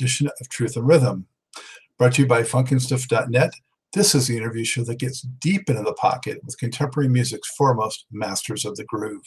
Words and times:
edition 0.00 0.28
of 0.40 0.48
Truth 0.48 0.76
and 0.76 0.86
Rhythm, 0.86 1.26
brought 1.98 2.14
to 2.14 2.22
you 2.22 2.28
by 2.28 2.42
funkinstuff.net. 2.42 3.52
This 3.92 4.14
is 4.14 4.28
the 4.28 4.36
interview 4.36 4.64
show 4.64 4.84
that 4.84 4.98
gets 4.98 5.20
deep 5.20 5.68
into 5.68 5.82
the 5.82 5.92
pocket 5.94 6.38
with 6.44 6.58
contemporary 6.58 7.08
music's 7.08 7.50
foremost 7.56 8.06
masters 8.10 8.64
of 8.64 8.76
the 8.76 8.84
groove. 8.84 9.22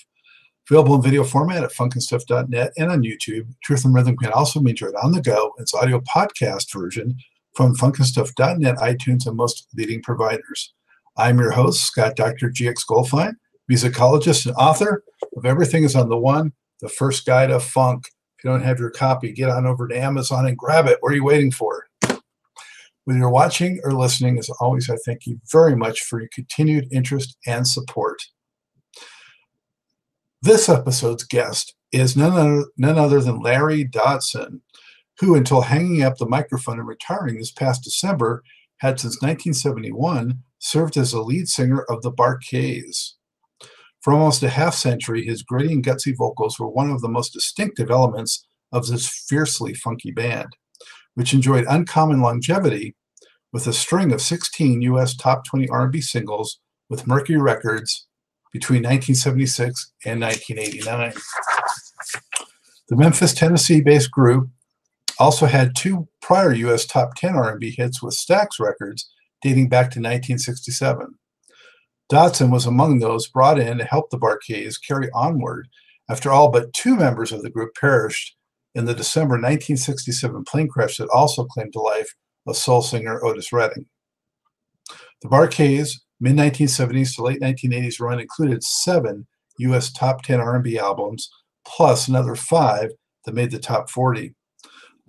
Available 0.70 0.96
in 0.96 1.02
video 1.02 1.24
format 1.24 1.64
at 1.64 1.74
funkinstuff.net 1.74 2.72
and 2.78 2.90
on 2.90 3.04
YouTube, 3.04 3.54
Truth 3.64 3.86
and 3.86 3.94
Rhythm 3.94 4.18
can 4.18 4.32
also 4.32 4.62
be 4.62 4.72
enjoyed 4.72 4.96
on 4.96 5.12
the 5.12 5.22
go. 5.22 5.52
Its 5.58 5.74
audio 5.74 6.00
podcast 6.02 6.74
version 6.74 7.16
from 7.56 7.76
funkinstuff.net, 7.76 8.78
iTunes, 8.78 9.28
and 9.28 9.36
most 9.36 9.68
leading 9.76 10.02
providers. 10.02 10.74
I'm 11.18 11.38
your 11.38 11.52
host, 11.52 11.84
Scott 11.84 12.16
Dr. 12.16 12.50
GX 12.50 12.86
Goldfine, 12.90 13.36
musicologist 13.70 14.48
and 14.48 14.56
author 14.56 15.04
of 15.36 15.46
Everything 15.46 15.84
is 15.84 15.96
on 15.96 16.10
the 16.10 16.18
One, 16.18 16.54
the 16.80 16.90
first 16.90 17.26
guide 17.26 17.52
of 17.52 17.64
funk. 17.64 18.06
You 18.44 18.50
don't 18.50 18.64
have 18.64 18.80
your 18.80 18.90
copy, 18.90 19.32
get 19.32 19.50
on 19.50 19.66
over 19.66 19.88
to 19.88 19.98
Amazon 19.98 20.48
and 20.48 20.58
grab 20.58 20.88
it. 20.88 20.98
What 21.00 21.14
are 21.14 21.16
you 21.16 21.24
waiting 21.24 21.52
for? 21.52 21.88
Whether 23.06 23.20
you're 23.20 23.30
watching 23.30 23.80
or 23.84 23.92
listening, 23.94 24.38
as 24.38 24.50
always, 24.60 24.90
I 24.90 24.98
thank 25.06 25.26
you 25.26 25.40
very 25.52 25.76
much 25.76 26.02
for 26.02 26.20
your 26.20 26.30
continued 26.34 26.88
interest 26.92 27.38
and 27.48 27.68
support. 27.68 28.22
This 30.42 30.68
episode's 30.68 31.24
guest 31.24 31.74
is 31.94 32.18
none 32.18 32.34
other, 32.34 32.66
none 32.78 32.98
other 32.98 33.22
than 33.22 33.40
Larry 33.40 33.86
Dodson, 33.86 34.62
who, 35.20 35.36
until 35.36 35.62
hanging 35.62 36.04
up 36.04 36.18
the 36.18 36.26
microphone 36.26 36.80
and 36.80 36.88
retiring 36.88 37.38
this 37.38 37.52
past 37.52 37.84
December, 37.84 38.44
had 38.78 39.00
since 39.00 39.22
1971 39.22 40.40
served 40.60 40.98
as 40.98 41.12
the 41.12 41.22
lead 41.22 41.48
singer 41.48 41.84
of 41.84 42.02
the 42.02 42.12
Bar-Kays. 42.12 43.16
For 44.04 44.12
almost 44.12 44.44
a 44.44 44.50
half 44.50 44.76
century, 44.76 45.26
his 45.26 45.44
gritty 45.44 45.72
and 45.72 45.84
gutsy 45.84 46.14
vocals 46.16 46.60
were 46.60 46.68
one 46.68 46.92
of 46.92 47.00
the 47.00 47.08
most 47.08 47.32
distinctive 47.32 47.90
elements 47.90 48.46
of 48.74 48.86
this 48.88 49.08
fiercely 49.08 49.74
funky 49.74 50.12
band, 50.12 50.58
which 51.14 51.34
enjoyed 51.34 51.66
uncommon 51.70 52.22
longevity 52.22 52.96
with 53.54 53.66
a 53.66 53.72
string 53.72 54.12
of 54.12 54.22
16 54.22 54.82
U.S. 54.82 55.16
top 55.16 55.46
20 55.46 55.70
R&B 55.70 56.02
singles 56.02 56.60
with 56.90 57.08
Mercury 57.08 57.40
Records 57.40 58.08
between 58.52 58.84
1976 58.84 59.94
and 60.06 60.20
1989. 60.20 61.14
The 62.90 62.98
Memphis, 62.98 63.34
Tennessee-based 63.34 64.12
group 64.12 64.50
also 65.18 65.46
had 65.46 65.78
two 65.78 66.10
prior 66.22 66.52
U.S. 66.52 66.86
top 66.86 67.16
10 67.16 67.36
R&B 67.36 67.72
hits 67.72 68.04
with 68.04 68.16
Stax 68.16 68.60
Records 68.60 69.10
dating 69.42 69.70
back 69.70 69.86
to 69.92 70.00
1967. 70.00 71.16
Dodson 72.10 72.52
was 72.52 72.66
among 72.66 73.00
those 73.00 73.28
brought 73.28 73.60
in 73.60 73.78
to 73.78 73.86
help 73.86 74.10
the 74.10 74.18
Bar-Kays 74.18 74.78
carry 74.78 75.10
onward 75.14 75.68
after 76.10 76.32
all 76.32 76.52
but 76.52 76.74
two 76.74 76.96
members 76.96 77.32
of 77.32 77.42
the 77.42 77.50
group 77.50 77.74
perished 77.76 78.36
in 78.76 78.86
the 78.86 78.94
December 78.94 79.36
1967 79.36 80.44
plane 80.46 80.68
crash 80.68 80.98
that 80.98 81.10
also 81.10 81.46
claimed 81.46 81.74
the 81.74 81.80
life 81.80 82.14
of 82.48 82.58
soul 82.58 82.82
singer 82.82 83.24
Otis 83.24 83.54
Redding. 83.54 83.86
The 85.22 85.30
Bar-Kays' 85.30 86.02
mid-1970s 86.20 87.16
to 87.16 87.24
late 87.24 87.42
1980s 87.42 88.00
run 88.00 88.20
included 88.20 88.64
seven 88.64 89.26
U.S. 89.60 89.92
top 89.92 90.24
10 90.24 90.40
R&B 90.40 90.78
albums, 90.78 91.30
plus 91.66 92.08
another 92.08 92.36
five 92.36 92.92
that 93.26 93.36
made 93.36 93.52
the 93.52 93.60
top 93.60 93.90
40. 93.90 94.36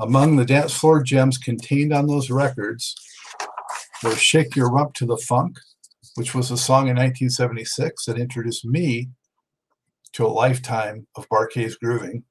Among 0.01 0.37
the 0.37 0.45
dance 0.45 0.75
floor 0.75 1.03
gems 1.03 1.39
contained 1.39 1.93
on 1.93 2.07
those 2.07 2.31
records 2.31 2.95
were 4.03 4.15
Shake 4.15 4.55
Your 4.55 4.71
Rump 4.71 4.95
to 4.95 5.07
the 5.07 5.17
Funk, 5.17 5.59
which 6.15 6.35
was 6.35 6.51
a 6.51 6.57
song 6.57 6.89
in 6.89 6.97
1976 6.97 8.05
that 8.07 8.19
introduced 8.19 8.65
me 8.65 9.09
to 10.13 10.25
a 10.25 10.29
lifetime 10.29 11.07
of 11.17 11.29
Bar-Kays 11.29 11.77
grooving. 11.77 12.25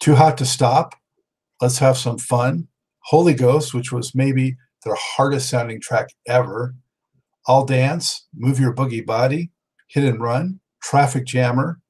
Too 0.00 0.16
Hot 0.16 0.36
to 0.38 0.44
Stop, 0.44 0.94
Let's 1.60 1.78
Have 1.78 1.96
Some 1.96 2.18
Fun, 2.18 2.66
Holy 3.04 3.34
Ghost, 3.34 3.72
which 3.72 3.92
was 3.92 4.14
maybe 4.14 4.56
their 4.84 4.96
hardest 4.98 5.48
sounding 5.48 5.80
track 5.80 6.08
ever, 6.26 6.74
I'll 7.46 7.64
Dance, 7.64 8.26
Move 8.34 8.58
Your 8.58 8.74
Boogie 8.74 9.06
Body, 9.06 9.50
Hit 9.88 10.04
and 10.04 10.20
Run, 10.20 10.60
Traffic 10.82 11.24
Jammer, 11.24 11.80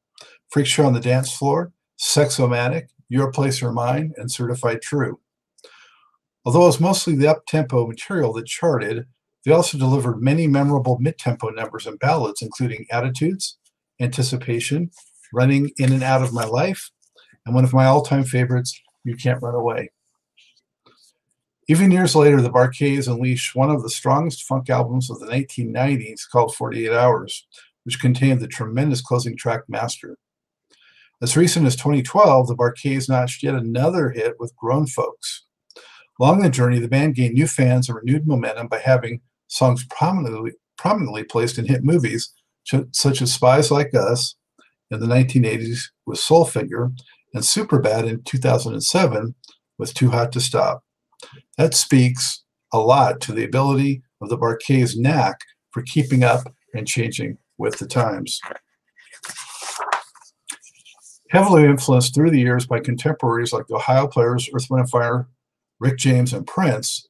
Freak 0.51 0.67
Show 0.67 0.85
on 0.85 0.93
the 0.93 1.01
Dance 1.01 1.33
Floor, 1.33 1.73
Sexomatic, 1.99 2.89
Your 3.09 3.31
Place 3.31 3.63
or 3.63 3.73
Mine, 3.73 4.13
and 4.17 4.31
Certified 4.31 4.83
True. 4.83 5.19
Although 6.45 6.63
it 6.63 6.67
was 6.67 6.81
mostly 6.81 7.15
the 7.15 7.29
up-tempo 7.29 7.87
material 7.87 8.33
that 8.35 8.47
charted, 8.47 9.07
they 9.45 9.53
also 9.53 9.79
delivered 9.79 10.23
many 10.23 10.47
memorable 10.47 10.99
mid-tempo 11.01 11.51
numbers 11.51 11.87
and 11.87 11.99
ballads, 11.99 12.43
including 12.43 12.87
Attitudes, 12.91 13.59
Anticipation, 14.01 14.91
Running 15.33 15.71
In 15.79 15.93
and 15.93 16.03
Out 16.03 16.23
of 16.23 16.33
My 16.33 16.45
Life, 16.45 16.91
and 17.45 17.55
one 17.55 17.65
of 17.65 17.73
my 17.73 17.87
all-time 17.87 18.25
favorites, 18.25 18.81
You 19.05 19.17
Can't 19.17 19.43
Run 19.43 19.55
Away. 19.55 19.91
Even 21.69 21.91
years 21.91 22.15
later, 22.15 22.41
the 22.41 22.51
Bar-Kays 22.51 23.09
unleashed 23.09 23.55
one 23.55 23.71
of 23.71 23.83
the 23.83 23.91
strongest 23.91 24.45
funk 24.45 24.69
albums 24.69 25.11
of 25.11 25.21
the 25.21 25.27
1990s 25.27 26.29
called 26.31 26.55
48 26.55 26.93
Hours, 26.93 27.47
which 27.85 28.01
contained 28.01 28.41
the 28.41 28.49
tremendous 28.49 29.01
closing 29.01 29.37
track 29.37 29.63
Master. 29.69 30.17
As 31.21 31.37
recent 31.37 31.67
as 31.67 31.77
2012, 31.77 32.49
the 32.49 32.57
Bar-Kays 32.57 33.09
notched 33.09 33.43
yet 33.45 33.55
another 33.55 34.11
hit 34.11 34.35
with 34.41 34.57
Grown 34.57 34.87
Folks. 34.87 35.45
Along 36.21 36.41
the 36.41 36.51
journey, 36.51 36.79
the 36.79 36.89
band 36.89 37.15
gained 37.15 37.35
new 37.35 37.47
fans 37.47 37.89
and 37.89 37.97
renewed 37.97 38.27
momentum 38.27 38.67
by 38.67 38.79
having 38.79 39.21
songs 39.53 39.85
prominently, 39.91 40.53
prominently 40.79 41.25
placed 41.25 41.59
in 41.59 41.67
hit 41.67 41.85
movies 41.85 42.33
such 42.93 43.21
as 43.21 43.33
Spies 43.35 43.71
Like 43.71 43.95
Us 43.95 44.35
in 44.91 45.01
the 45.01 45.07
1980s 45.07 45.91
with 46.07 46.19
Soul 46.19 46.47
Finger 46.47 46.91
and 47.35 47.43
Superbad 47.43 48.09
in 48.09 48.23
2007 48.23 49.35
with 49.79 49.93
Too 49.93 50.11
Hot 50.11 50.33
to 50.33 50.41
Stop. 50.41 50.83
That 51.59 51.75
speaks 51.75 52.45
a 52.73 52.79
lot 52.79 53.21
to 53.23 53.33
the 53.33 53.45
ability 53.45 54.03
of 54.23 54.31
the 54.31 54.39
Bar-Kays' 54.39 54.97
knack 54.97 55.41
for 55.71 55.83
keeping 55.83 56.25
up 56.25 56.53
and 56.75 56.89
changing 56.89 57.37
with 57.59 57.79
the 57.79 57.87
times. 57.87 58.41
Heavily 61.29 61.65
influenced 61.65 62.15
through 62.15 62.31
the 62.31 62.41
years 62.41 62.67
by 62.67 62.81
contemporaries 62.81 63.53
like 63.53 63.67
the 63.67 63.77
Ohio 63.77 64.07
players 64.07 64.49
Earth, 64.55 64.71
Wind 64.71 64.89
& 64.89 64.91
Fire, 64.91 65.29
Rick 65.79 65.99
James, 65.99 66.33
and 66.33 66.47
Prince, 66.47 67.07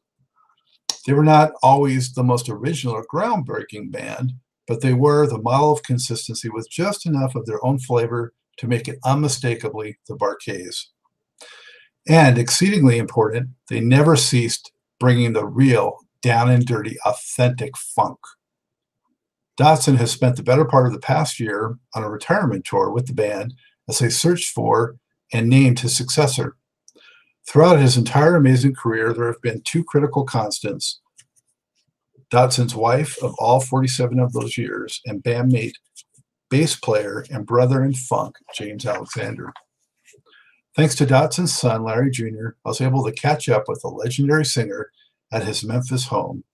they 1.07 1.13
were 1.13 1.25
not 1.25 1.53
always 1.63 2.13
the 2.13 2.23
most 2.23 2.49
original 2.49 2.95
or 2.95 3.07
groundbreaking 3.13 3.91
band, 3.91 4.33
but 4.69 4.81
they 4.81 4.95
were 4.95 5.27
the 5.27 5.43
model 5.43 5.73
of 5.73 5.83
consistency 5.83 6.49
with 6.49 6.71
just 6.71 7.07
enough 7.07 7.35
of 7.35 7.47
their 7.47 7.65
own 7.65 7.79
flavor 7.79 8.33
to 8.59 8.69
make 8.69 8.89
it 8.89 8.99
unmistakably 9.05 9.99
the 10.09 10.15
Bar-Kays. 10.15 10.91
And 12.09 12.39
exceedingly 12.39 12.99
important, 12.99 13.51
they 13.69 13.81
never 13.81 14.17
ceased 14.17 14.73
bringing 15.01 15.33
the 15.33 15.47
real, 15.47 15.99
down 16.21 16.51
and 16.51 16.65
dirty, 16.65 16.97
authentic 17.05 17.77
funk. 17.77 18.19
Dodson 19.57 19.97
has 19.97 20.11
spent 20.11 20.37
the 20.37 20.43
better 20.43 20.65
part 20.65 20.87
of 20.87 20.93
the 20.93 21.01
past 21.01 21.39
year 21.39 21.77
on 21.95 22.03
a 22.03 22.11
retirement 22.11 22.65
tour 22.65 22.91
with 22.91 23.07
the 23.07 23.13
band 23.13 23.55
as 23.89 23.99
they 23.99 24.09
searched 24.09 24.51
for 24.51 24.97
and 25.33 25.49
named 25.49 25.81
his 25.81 25.97
successor. 25.97 26.57
Throughout 27.49 27.81
his 27.81 27.97
entire 27.97 28.37
amazing 28.37 28.75
career, 28.75 29.13
there 29.13 29.27
have 29.27 29.43
been 29.43 29.63
two 29.63 29.85
critical 29.85 30.25
constants. 30.25 31.01
Dodson's 32.31 32.75
wife 32.75 33.23
of 33.23 33.35
all 33.39 33.61
47 33.61 34.19
of 34.19 34.33
those 34.33 34.57
years 34.57 35.01
and 35.05 35.23
bandmate, 35.23 35.75
bass 36.49 36.77
player, 36.77 37.27
and 37.31 37.47
brother 37.47 37.85
in 37.85 37.93
funk, 37.93 38.37
James 38.55 38.87
Alexander. 38.87 39.53
Thanks 40.75 40.95
to 40.95 41.07
Dodson's 41.07 41.55
son, 41.55 41.85
Larry 41.85 42.11
Jr., 42.11 42.57
I 42.65 42.71
was 42.71 42.81
able 42.81 43.05
to 43.05 43.13
catch 43.13 43.51
up 43.51 43.65
with 43.69 43.83
the 43.83 43.89
legendary 43.89 44.47
singer 44.47 44.91
at 45.31 45.45
his 45.45 45.63
Memphis 45.63 46.07
home, 46.07 46.45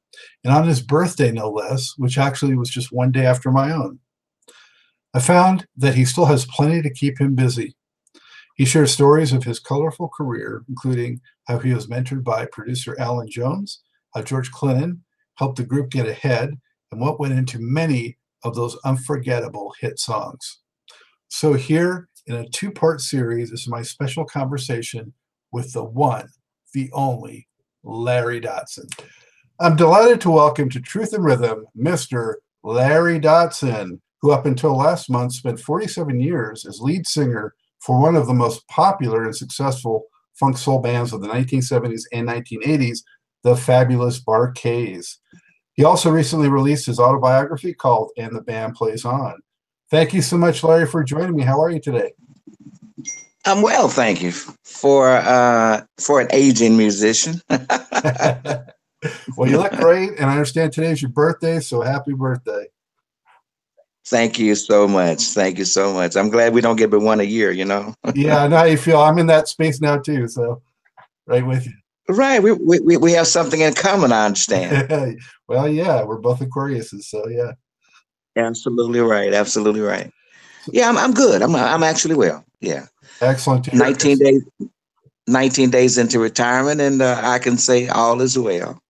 and 0.43 0.53
on 0.53 0.67
his 0.67 0.83
birthday, 0.83 1.31
no 1.31 1.49
less, 1.49 1.95
which 1.97 2.19
actually 2.19 2.57
was 2.57 2.71
just 2.71 2.91
one 2.91 3.13
day 3.13 3.27
after 3.27 3.53
my 3.53 3.71
own. 3.71 4.01
I 5.15 5.21
found 5.21 5.67
that 5.77 5.95
he 5.95 6.05
still 6.05 6.27
has 6.27 6.45
plenty 6.47 6.83
to 6.83 6.93
keep 6.93 7.21
him 7.21 7.37
busy. 7.37 7.77
He 8.59 8.65
shares 8.65 8.91
stories 8.91 9.33
of 9.33 9.45
his 9.45 9.61
colorful 9.61 10.09
career, 10.09 10.65
including 10.69 11.21
how 11.47 11.61
he 11.61 11.73
was 11.73 11.87
mentored 11.87 12.25
by 12.25 12.45
producer 12.47 12.97
Alan 12.99 13.31
Jones, 13.31 13.83
how 14.15 14.23
George 14.23 14.51
Clinton 14.51 15.05
helped 15.37 15.59
the 15.59 15.65
group 15.65 15.91
get 15.91 16.09
ahead, 16.09 16.59
and 16.91 17.01
what 17.01 17.21
went 17.21 17.39
into 17.39 17.61
many 17.61 18.19
of 18.43 18.57
those 18.57 18.77
unforgettable 18.85 19.73
hit 19.81 20.01
songs. 20.01 20.59
So, 21.29 21.53
here 21.53 22.09
in 22.27 22.35
a 22.35 22.49
two 22.49 22.73
part 22.73 23.01
series 23.01 23.53
is 23.53 23.69
my 23.69 23.81
special 23.81 24.25
conversation 24.25 25.13
with 25.53 25.73
the 25.73 25.85
one, 25.85 26.29
the 26.75 26.91
only 26.93 27.47
Larry 27.85 28.41
Dodson. 28.41 28.89
I'm 29.61 29.77
delighted 29.77 30.21
to 30.23 30.31
welcome 30.33 30.69
to 30.71 30.81
Truth 30.81 31.13
and 31.13 31.25
Rhythm 31.25 31.65
Mr. 31.79 32.35
Larry 32.65 33.21
Dodson, 33.21 34.03
who 34.21 34.33
up 34.33 34.47
until 34.47 34.77
last 34.77 35.09
month 35.09 35.35
spent 35.35 35.61
47 35.61 36.19
years 36.19 36.67
as 36.67 36.81
lead 36.81 37.07
singer 37.07 37.55
for 37.89 37.99
one 37.99 38.17
of 38.17 38.27
the 38.27 38.35
most 38.35 38.69
popular 38.69 39.25
and 39.25 39.35
successful 39.35 40.05
funk 40.35 40.59
soul 40.59 40.79
bands 40.79 41.15
of 41.15 41.23
the 41.23 41.27
1970s 41.27 42.03
and 42.13 42.29
1980s, 42.29 42.99
the 43.45 43.57
fabulous 43.57 44.21
Bar-Kays. 44.21 45.19
He 45.73 45.85
also 45.85 46.11
recently 46.11 46.51
released 46.51 46.85
his 46.85 47.01
autobiography 47.01 47.73
called 47.73 48.11
And 48.19 48.37
the 48.37 48.43
Band 48.43 48.75
Plays 48.75 49.07
On. 49.07 49.41
Thank 49.91 50.13
you 50.13 50.21
so 50.21 50.37
much, 50.37 50.63
Larry, 50.63 50.87
for 50.87 51.03
joining 51.03 51.35
me. 51.35 51.45
How 51.45 51.63
are 51.63 51.71
you 51.71 51.81
today? 51.81 52.13
I'm 53.47 53.63
well, 53.63 53.89
thank 53.89 54.21
you 54.21 54.33
for 54.33 55.09
uh, 55.09 55.81
for 55.97 56.21
an 56.21 56.29
aging 56.31 56.77
musician. 56.77 57.41
well, 57.49 59.49
you 59.49 59.57
look 59.57 59.73
great, 59.73 60.11
and 60.19 60.29
I 60.29 60.33
understand 60.33 60.75
today's 60.75 61.01
your 61.01 61.11
birthday, 61.11 61.59
so 61.61 61.81
happy 61.81 62.13
birthday! 62.13 62.67
Thank 64.09 64.39
you 64.39 64.55
so 64.55 64.89
much. 64.89 65.23
Thank 65.25 65.59
you 65.59 65.65
so 65.65 65.93
much. 65.93 66.17
I'm 66.17 66.31
glad 66.31 66.55
we 66.55 66.63
don't 66.63 66.77
get 66.77 66.91
but 66.91 67.01
one 67.01 67.21
a 67.21 67.25
year. 67.25 67.51
You 67.51 67.67
know. 67.67 67.95
yeah, 68.15 68.45
I 68.45 68.49
know 68.49 68.57
how 68.57 68.65
you 68.65 68.79
feel. 68.79 69.01
I'm 69.01 69.19
in 69.19 69.27
that 69.27 69.49
space 69.49 69.81
now 69.81 69.99
too, 69.99 70.29
so 70.29 70.63
right 71.27 71.47
with 71.47 71.67
you. 71.67 71.73
Right, 72.09 72.43
we 72.43 72.53
we 72.53 72.97
we 72.97 73.13
have 73.13 73.27
something 73.27 73.61
in 73.61 73.75
common. 73.75 74.13
I 74.13 74.25
understand. 74.25 75.21
well, 75.49 75.69
yeah, 75.69 76.03
we're 76.05 76.19
both 76.19 76.41
Aquariuses, 76.41 77.03
so 77.03 77.29
yeah. 77.29 77.53
Absolutely 78.37 79.01
right. 79.01 79.35
Absolutely 79.35 79.83
right. 79.83 80.11
Yeah, 80.73 80.89
I'm 80.89 80.97
I'm 80.97 81.13
good. 81.13 81.43
I'm 81.43 81.55
I'm 81.55 81.83
actually 81.83 82.15
well. 82.15 82.45
Yeah. 82.61 82.87
Excellent. 83.21 83.73
19 83.73 84.19
days 84.19 84.43
19 85.27 85.71
days 85.71 85.99
into 85.99 86.19
retirement 86.19 86.81
and 86.81 87.03
uh, 87.03 87.21
I 87.23 87.39
can 87.39 87.59
say 87.59 87.89
all 87.89 88.21
is 88.21 88.39
well. 88.39 88.81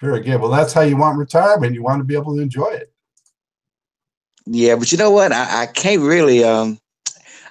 Very 0.00 0.20
good. 0.20 0.40
Well, 0.40 0.50
that's 0.50 0.72
how 0.72 0.82
you 0.82 0.96
want 0.96 1.18
retirement. 1.18 1.74
You 1.74 1.82
want 1.82 2.00
to 2.00 2.04
be 2.04 2.14
able 2.14 2.36
to 2.36 2.42
enjoy 2.42 2.68
it. 2.68 2.93
Yeah, 4.46 4.76
but 4.76 4.92
you 4.92 4.98
know 4.98 5.10
what? 5.10 5.32
I, 5.32 5.62
I 5.62 5.66
can't 5.66 6.02
really 6.02 6.44
um 6.44 6.78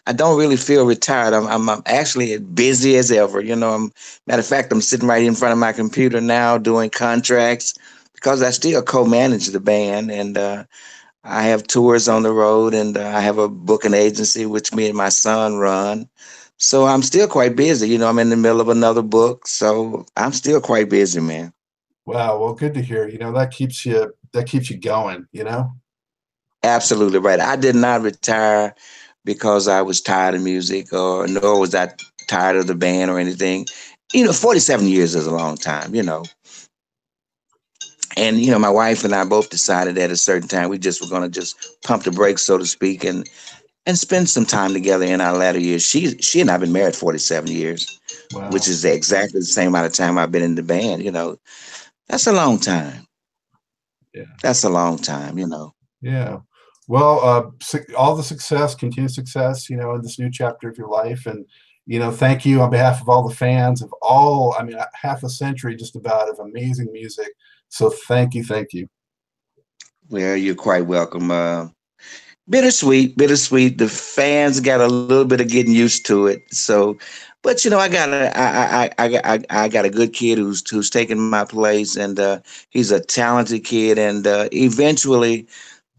I 0.05 0.13
don't 0.13 0.37
really 0.37 0.57
feel 0.57 0.85
retired. 0.85 1.33
I'm, 1.33 1.47
I'm, 1.47 1.69
I'm 1.69 1.81
actually 1.85 2.37
busy 2.37 2.97
as 2.97 3.11
ever. 3.11 3.41
You 3.41 3.55
know, 3.55 3.73
I'm 3.73 3.91
matter 4.27 4.41
of 4.41 4.45
fact, 4.45 4.71
I'm 4.71 4.81
sitting 4.81 5.07
right 5.07 5.23
in 5.23 5.35
front 5.35 5.53
of 5.53 5.59
my 5.59 5.73
computer 5.73 6.19
now 6.21 6.57
doing 6.57 6.89
contracts 6.89 7.73
because 8.13 8.43
I 8.43 8.51
still 8.51 8.81
co-manage 8.83 9.47
the 9.47 9.59
band 9.61 10.11
and 10.11 10.37
uh, 10.37 10.65
I 11.23 11.43
have 11.43 11.67
tours 11.67 12.09
on 12.09 12.23
the 12.23 12.33
road 12.33 12.73
and 12.73 12.97
uh, 12.97 13.07
I 13.07 13.21
have 13.21 13.37
a 13.37 13.47
booking 13.49 13.93
agency 13.93 14.45
which 14.45 14.73
me 14.73 14.87
and 14.87 14.97
my 14.97 15.09
son 15.09 15.55
run. 15.57 16.09
So 16.57 16.85
I'm 16.85 17.01
still 17.01 17.27
quite 17.27 17.55
busy. 17.55 17.89
You 17.89 17.97
know, 17.97 18.09
I'm 18.09 18.19
in 18.19 18.29
the 18.29 18.37
middle 18.37 18.61
of 18.61 18.69
another 18.69 19.01
book, 19.01 19.47
so 19.47 20.05
I'm 20.17 20.33
still 20.33 20.61
quite 20.61 20.89
busy, 20.89 21.19
man. 21.19 21.53
Wow, 22.05 22.39
well, 22.39 22.53
good 22.53 22.73
to 22.75 22.81
hear. 22.81 23.07
You 23.07 23.17
know, 23.17 23.31
that 23.33 23.51
keeps 23.51 23.85
you 23.85 24.13
that 24.33 24.47
keeps 24.47 24.69
you 24.69 24.77
going. 24.77 25.27
You 25.31 25.45
know. 25.45 25.71
Absolutely 26.63 27.19
right. 27.19 27.39
I 27.39 27.55
did 27.55 27.75
not 27.75 28.01
retire 28.01 28.73
because 29.25 29.67
I 29.67 29.81
was 29.81 30.01
tired 30.01 30.35
of 30.35 30.41
music, 30.41 30.93
or 30.93 31.27
nor 31.27 31.59
was 31.59 31.75
I 31.75 31.93
tired 32.27 32.57
of 32.57 32.67
the 32.67 32.75
band 32.75 33.11
or 33.11 33.19
anything. 33.19 33.65
You 34.13 34.25
know, 34.25 34.33
47 34.33 34.87
years 34.87 35.15
is 35.15 35.27
a 35.27 35.31
long 35.31 35.57
time. 35.57 35.93
You 35.95 36.03
know, 36.03 36.23
and 38.17 38.39
you 38.39 38.51
know 38.51 38.59
my 38.59 38.69
wife 38.69 39.03
and 39.03 39.13
i 39.15 39.23
both 39.23 39.49
decided 39.49 39.97
at 39.97 40.11
a 40.11 40.17
certain 40.17 40.47
time 40.47 40.69
we 40.69 40.77
just 40.77 41.01
were 41.01 41.07
going 41.07 41.21
to 41.21 41.29
just 41.29 41.55
pump 41.83 42.03
the 42.03 42.11
brakes 42.11 42.43
so 42.43 42.57
to 42.57 42.65
speak 42.65 43.03
and 43.03 43.29
and 43.85 43.97
spend 43.97 44.29
some 44.29 44.45
time 44.45 44.73
together 44.73 45.05
in 45.05 45.21
our 45.21 45.33
latter 45.33 45.59
years 45.59 45.85
she 45.85 46.17
she 46.19 46.41
and 46.41 46.49
i've 46.49 46.59
been 46.59 46.71
married 46.71 46.95
47 46.95 47.51
years 47.51 47.99
wow. 48.33 48.49
which 48.51 48.67
is 48.67 48.85
exactly 48.85 49.39
the 49.39 49.45
same 49.45 49.69
amount 49.69 49.87
of 49.87 49.93
time 49.93 50.17
i've 50.17 50.31
been 50.31 50.43
in 50.43 50.55
the 50.55 50.63
band 50.63 51.03
you 51.03 51.11
know 51.11 51.37
that's 52.07 52.27
a 52.27 52.33
long 52.33 52.59
time 52.59 53.05
yeah 54.13 54.23
that's 54.41 54.63
a 54.63 54.69
long 54.69 54.97
time 54.97 55.37
you 55.37 55.47
know 55.47 55.73
yeah 56.01 56.39
well 56.87 57.19
uh 57.23 57.95
all 57.97 58.15
the 58.15 58.23
success 58.23 58.75
continued 58.75 59.11
success 59.11 59.69
you 59.69 59.77
know 59.77 59.95
in 59.95 60.01
this 60.01 60.19
new 60.19 60.29
chapter 60.29 60.69
of 60.69 60.77
your 60.77 60.89
life 60.89 61.25
and 61.25 61.45
you 61.85 61.99
know 61.99 62.11
thank 62.11 62.45
you 62.45 62.61
on 62.61 62.69
behalf 62.69 63.01
of 63.01 63.09
all 63.09 63.27
the 63.27 63.35
fans 63.35 63.81
of 63.81 63.93
all 64.01 64.55
i 64.59 64.63
mean 64.63 64.77
half 64.93 65.23
a 65.23 65.29
century 65.29 65.75
just 65.75 65.95
about 65.95 66.29
of 66.29 66.39
amazing 66.39 66.91
music 66.91 67.29
so 67.73 67.89
thank 67.89 68.35
you, 68.35 68.43
thank 68.43 68.71
you. 68.71 68.87
Well, 70.09 70.37
you're 70.37 70.53
quite 70.53 70.85
welcome. 70.85 71.31
Uh, 71.31 71.69
bittersweet, 72.47 73.17
bittersweet. 73.17 73.79
The 73.79 73.89
fans 73.89 74.59
got 74.59 74.79
a 74.79 74.85
little 74.85 75.25
bit 75.25 75.41
of 75.41 75.49
getting 75.49 75.73
used 75.73 76.05
to 76.05 76.27
it. 76.27 76.43
So, 76.51 76.99
but 77.41 77.65
you 77.65 77.71
know, 77.71 77.79
I 77.79 77.89
got 77.89 78.09
a, 78.09 78.37
I, 78.37 78.83
I, 78.83 78.91
I, 78.99 79.21
I, 79.23 79.39
I 79.49 79.67
got 79.69 79.85
a 79.85 79.89
good 79.89 80.13
kid 80.13 80.37
who's 80.37 80.69
who's 80.69 80.91
taking 80.91 81.17
my 81.17 81.45
place, 81.45 81.95
and 81.95 82.19
uh, 82.19 82.41
he's 82.69 82.91
a 82.91 82.99
talented 82.99 83.63
kid, 83.63 83.97
and 83.97 84.27
uh, 84.27 84.49
eventually, 84.51 85.47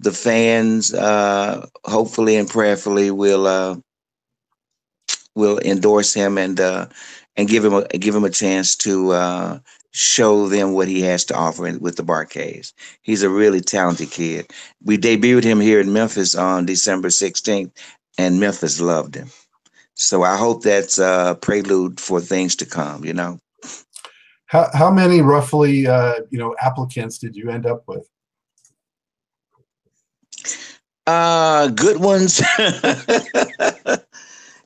the 0.04 0.12
fans, 0.12 0.94
uh, 0.94 1.66
hopefully 1.84 2.36
and 2.36 2.48
prayerfully, 2.48 3.10
will 3.10 3.46
uh, 3.46 3.76
will 5.34 5.58
endorse 5.60 6.14
him 6.14 6.38
and 6.38 6.60
uh, 6.60 6.86
and 7.36 7.48
give 7.48 7.64
him 7.64 7.74
a 7.74 7.84
give 7.88 8.14
him 8.14 8.24
a 8.24 8.30
chance 8.30 8.76
to 8.76 9.10
uh, 9.12 9.58
show 9.90 10.48
them 10.48 10.72
what 10.72 10.88
he 10.88 11.00
has 11.00 11.24
to 11.24 11.34
offer 11.34 11.78
with 11.78 11.96
the 11.96 12.02
Bar-Kays. 12.02 12.72
He's 13.02 13.22
a 13.22 13.30
really 13.30 13.60
talented 13.60 14.10
kid. 14.10 14.50
We 14.84 14.98
debuted 14.98 15.44
him 15.44 15.60
here 15.60 15.80
in 15.80 15.92
Memphis 15.92 16.34
on 16.34 16.66
December 16.66 17.08
16th, 17.08 17.70
and 18.18 18.40
Memphis 18.40 18.80
loved 18.80 19.14
him. 19.14 19.30
So 19.94 20.24
I 20.24 20.36
hope 20.36 20.62
that's 20.62 20.98
a 20.98 21.38
prelude 21.40 22.00
for 22.00 22.20
things 22.20 22.56
to 22.56 22.66
come, 22.66 23.04
you 23.04 23.12
know. 23.12 23.38
How, 24.46 24.68
how 24.74 24.90
many 24.90 25.20
roughly, 25.20 25.86
uh, 25.86 26.20
you 26.30 26.38
know, 26.38 26.56
applicants 26.60 27.18
did 27.18 27.36
you 27.36 27.50
end 27.50 27.64
up 27.64 27.84
with? 27.86 28.08
Uh, 31.64 31.68
good 31.68 32.00
ones. 32.00 32.42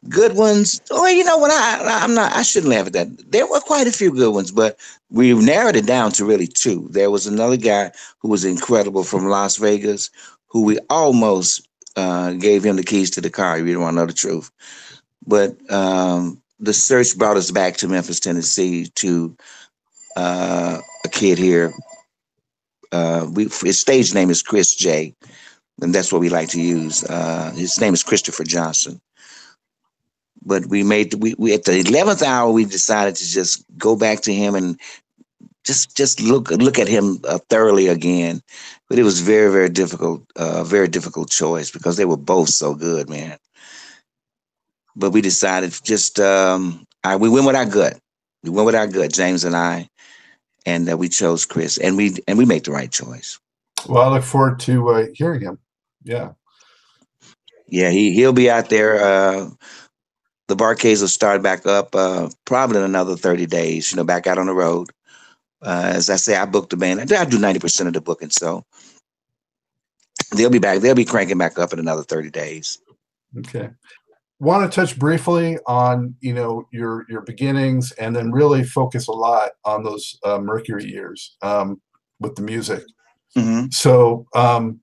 good 0.09 0.35
ones. 0.35 0.81
Oh, 0.91 1.07
you 1.07 1.23
know 1.25 1.39
what? 1.39 1.51
I 1.53 2.01
I'm 2.03 2.15
not. 2.15 2.33
I 2.33 2.43
shouldn't 2.43 2.73
laugh 2.73 2.89
at 2.89 2.93
that. 2.95 3.31
There 3.33 3.47
were 3.47 3.61
quite 3.61 3.87
a 3.87 3.93
few 3.93 4.11
good 4.13 4.35
ones, 4.35 4.51
but 4.51 4.77
we 5.11 5.33
narrowed 5.35 5.77
it 5.77 5.87
down 5.87 6.11
to 6.13 6.25
really 6.25 6.49
two. 6.49 6.89
There 6.91 7.11
was 7.13 7.27
another 7.29 7.57
guy 7.57 7.93
who 8.19 8.29
was 8.29 8.45
incredible 8.45 9.05
from 9.05 9.29
Las 9.29 9.57
Vegas, 9.59 10.11
who 10.49 10.65
we 10.65 10.79
almost 10.91 11.69
uh, 11.97 12.33
gave 12.33 12.65
him 12.65 12.75
the 12.77 12.83
keys 12.83 13.11
to 13.13 13.21
the 13.21 13.31
car. 13.31 13.59
You 13.59 13.73
don't 13.75 13.83
want 13.83 13.95
to 13.95 14.01
know 14.01 14.07
the 14.07 14.13
truth, 14.13 14.51
but 15.27 15.57
um, 15.73 16.43
the 16.59 16.75
search 16.75 17.17
brought 17.17 17.37
us 17.37 17.51
back 17.53 17.77
to 17.79 17.89
Memphis, 17.89 18.19
Tennessee, 18.21 18.87
to 18.97 19.37
uh, 20.17 20.81
a 21.05 21.09
kid 21.11 21.39
here. 21.39 21.73
Uh, 22.93 23.27
we 23.33 23.45
his 23.63 23.81
stage 23.81 24.15
name 24.15 24.31
is 24.31 24.43
Chris 24.43 24.75
J, 24.75 25.15
and 25.81 25.95
that's 25.95 26.13
what 26.13 26.21
we 26.21 26.29
like 26.29 26.49
to 26.51 26.61
use. 26.61 27.05
Uh, 27.05 27.53
his 27.55 27.81
name 27.81 27.95
is 27.95 28.03
Christopher 28.03 28.45
Johnson. 28.45 29.01
But 30.45 30.67
we 30.67 30.83
made 30.83 31.15
we, 31.15 31.35
we 31.39 31.53
at 31.55 31.65
the 31.65 31.83
11th 31.83 32.23
hour 32.23 32.51
we 32.51 32.65
decided 32.65 33.17
to 33.17 33.27
just 33.27 33.65
go 33.77 33.97
back 33.97 34.23
to 34.23 34.33
him 34.33 34.55
and 34.55 34.81
just 35.65 35.97
just 35.97 36.21
look 36.21 36.51
look 36.51 36.79
at 36.79 36.89
him 36.89 37.19
uh, 37.25 37.39
thoroughly 37.51 37.89
again. 37.89 38.41
But 38.89 38.99
it 38.99 39.03
was 39.03 39.21
very 39.21 39.53
very 39.53 39.69
difficult 39.69 40.23
uh 40.37 40.65
very 40.65 40.89
difficult 40.89 41.31
choice 41.31 41.71
because 41.71 41.97
they 41.97 42.07
were 42.07 42.17
both 42.17 42.49
so 42.49 42.75
good 42.75 43.11
man. 43.11 43.37
But 44.97 45.11
we 45.11 45.21
decided 45.21 45.79
just 45.83 46.19
um 46.19 46.87
I, 47.05 47.17
we 47.17 47.29
went 47.29 47.47
with 47.47 47.57
our 47.57 47.67
gut. 47.67 47.99
We 48.43 48.51
went 48.51 48.67
with 48.67 48.75
our 48.75 48.87
gut 48.87 49.13
james 49.13 49.45
and 49.45 49.57
i 49.57 49.89
and 50.65 50.89
uh, 50.89 50.97
we 50.97 51.09
chose 51.09 51.45
chris 51.45 51.79
and 51.79 51.97
we 51.97 52.17
and 52.27 52.39
we 52.39 52.47
made 52.47 52.65
the 52.65 52.73
right 52.73 52.91
choice. 52.91 53.39
Well 53.87 54.03
i 54.03 54.15
look 54.15 54.25
forward 54.25 54.61
to 54.61 54.89
uh, 54.89 55.07
hearing 55.15 55.41
him 55.41 55.59
yeah 56.05 56.31
yeah 57.69 57.91
he 57.91 58.13
he'll 58.13 58.33
be 58.33 58.51
out 58.51 58.71
there 58.71 59.03
uh 59.03 59.51
the 60.49 60.57
Bar-Kays 60.57 61.03
will 61.03 61.09
start 61.09 61.43
back 61.43 61.67
up 61.67 61.95
uh, 61.95 62.29
probably 62.47 62.79
in 62.79 62.83
another 62.83 63.17
30 63.17 63.47
days, 63.47 63.93
you 63.93 63.97
know, 63.97 64.05
back 64.05 64.27
out 64.27 64.39
on 64.39 64.47
the 64.47 64.55
road. 64.55 64.89
Uh, 65.63 65.93
as 65.95 66.09
I 66.09 66.17
say, 66.17 66.37
I 66.37 66.47
booked 66.47 66.71
the 66.71 66.77
band. 66.77 67.01
I 67.01 67.25
do 67.25 67.39
90% 67.39 67.87
of 67.87 67.93
the 67.93 68.01
booking. 68.01 68.31
So 68.31 68.65
they'll 70.35 70.51
be 70.51 70.59
back. 70.59 70.81
They'll 70.81 70.95
be 70.95 71.05
cranking 71.05 71.39
back 71.39 71.59
up 71.59 71.73
in 71.73 71.79
another 71.79 72.03
30 72.03 72.31
days. 72.31 72.79
Okay. 73.39 73.71
Want 74.41 74.71
to 74.71 74.75
touch 74.75 74.99
briefly 74.99 75.59
on, 75.67 76.15
you 76.21 76.33
know, 76.33 76.67
your, 76.73 77.05
your 77.11 77.23
beginnings 77.23 77.93
and 77.93 78.17
then 78.17 78.33
really 78.33 78.65
focus 78.65 79.09
a 79.09 79.13
lot 79.13 79.51
on 79.65 79.83
those 79.83 80.19
uh, 80.25 80.39
Mercury 80.39 80.85
years 80.85 81.37
um, 81.43 81.81
with 82.21 82.37
the 82.37 82.43
music. 82.43 82.85
Mm-hmm. 83.37 83.67
So 83.71 84.27
um, 84.35 84.81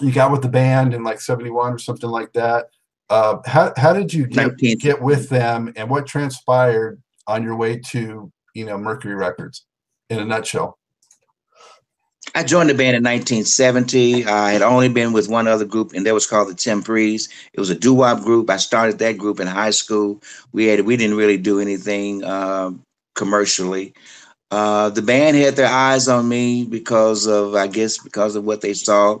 you 0.00 0.12
got 0.12 0.32
with 0.32 0.42
the 0.42 0.48
band 0.48 0.94
in 0.94 1.04
like 1.04 1.20
71 1.20 1.72
or 1.72 1.78
something 1.78 2.10
like 2.10 2.32
that 2.32 2.66
uh, 3.10 3.38
how 3.44 3.72
how 3.76 3.92
did 3.92 4.12
you 4.12 4.26
get, 4.26 4.56
get 4.56 5.00
with 5.00 5.28
them, 5.28 5.72
and 5.76 5.90
what 5.90 6.06
transpired 6.06 7.00
on 7.26 7.42
your 7.42 7.56
way 7.56 7.78
to 7.78 8.30
you 8.54 8.64
know 8.64 8.78
Mercury 8.78 9.14
Records? 9.14 9.66
In 10.10 10.18
a 10.18 10.24
nutshell. 10.24 10.78
I 12.34 12.42
joined 12.42 12.68
the 12.68 12.74
band 12.74 12.96
in 12.96 13.02
1970. 13.02 14.26
I 14.26 14.52
had 14.52 14.62
only 14.62 14.88
been 14.88 15.12
with 15.12 15.28
one 15.28 15.46
other 15.46 15.64
group, 15.64 15.92
and 15.92 16.04
that 16.04 16.14
was 16.14 16.26
called 16.26 16.48
the 16.48 16.54
Temprees. 16.54 17.28
It 17.52 17.60
was 17.60 17.70
a 17.70 17.74
doo-wop 17.74 18.22
group. 18.22 18.50
I 18.50 18.56
started 18.56 18.98
that 18.98 19.18
group 19.18 19.40
in 19.40 19.46
high 19.46 19.70
school. 19.70 20.22
We 20.52 20.66
had 20.66 20.80
we 20.80 20.96
didn't 20.96 21.16
really 21.16 21.36
do 21.36 21.60
anything 21.60 22.24
uh, 22.24 22.72
commercially. 23.14 23.94
Uh, 24.54 24.88
the 24.88 25.02
band 25.02 25.36
had 25.36 25.56
their 25.56 25.66
eyes 25.66 26.06
on 26.06 26.28
me 26.28 26.64
because 26.64 27.26
of, 27.26 27.56
I 27.56 27.66
guess, 27.66 27.98
because 27.98 28.36
of 28.36 28.44
what 28.44 28.60
they 28.60 28.72
saw 28.72 29.18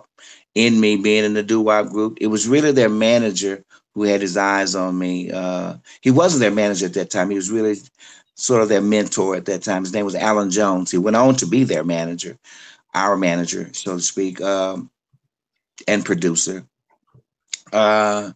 in 0.54 0.78
me 0.78 0.94
being 0.94 1.24
in 1.24 1.34
the 1.34 1.42
doo-wop 1.42 1.88
group. 1.88 2.18
It 2.20 2.28
was 2.28 2.46
really 2.46 2.70
their 2.70 2.88
manager 2.88 3.64
who 3.94 4.04
had 4.04 4.20
his 4.20 4.36
eyes 4.36 4.76
on 4.76 4.96
me. 4.96 5.32
Uh, 5.32 5.74
he 6.02 6.12
wasn't 6.12 6.40
their 6.40 6.52
manager 6.52 6.86
at 6.86 6.94
that 6.94 7.10
time. 7.10 7.30
He 7.30 7.34
was 7.34 7.50
really 7.50 7.74
sort 8.36 8.62
of 8.62 8.68
their 8.68 8.80
mentor 8.80 9.34
at 9.34 9.46
that 9.46 9.64
time. 9.64 9.82
His 9.82 9.92
name 9.92 10.04
was 10.04 10.14
Alan 10.14 10.52
Jones. 10.52 10.92
He 10.92 10.98
went 10.98 11.16
on 11.16 11.34
to 11.36 11.46
be 11.46 11.64
their 11.64 11.82
manager, 11.82 12.38
our 12.94 13.16
manager, 13.16 13.70
so 13.72 13.96
to 13.96 14.02
speak, 14.02 14.40
um, 14.40 14.88
and 15.88 16.04
producer. 16.04 16.64
Uh, 17.72 18.30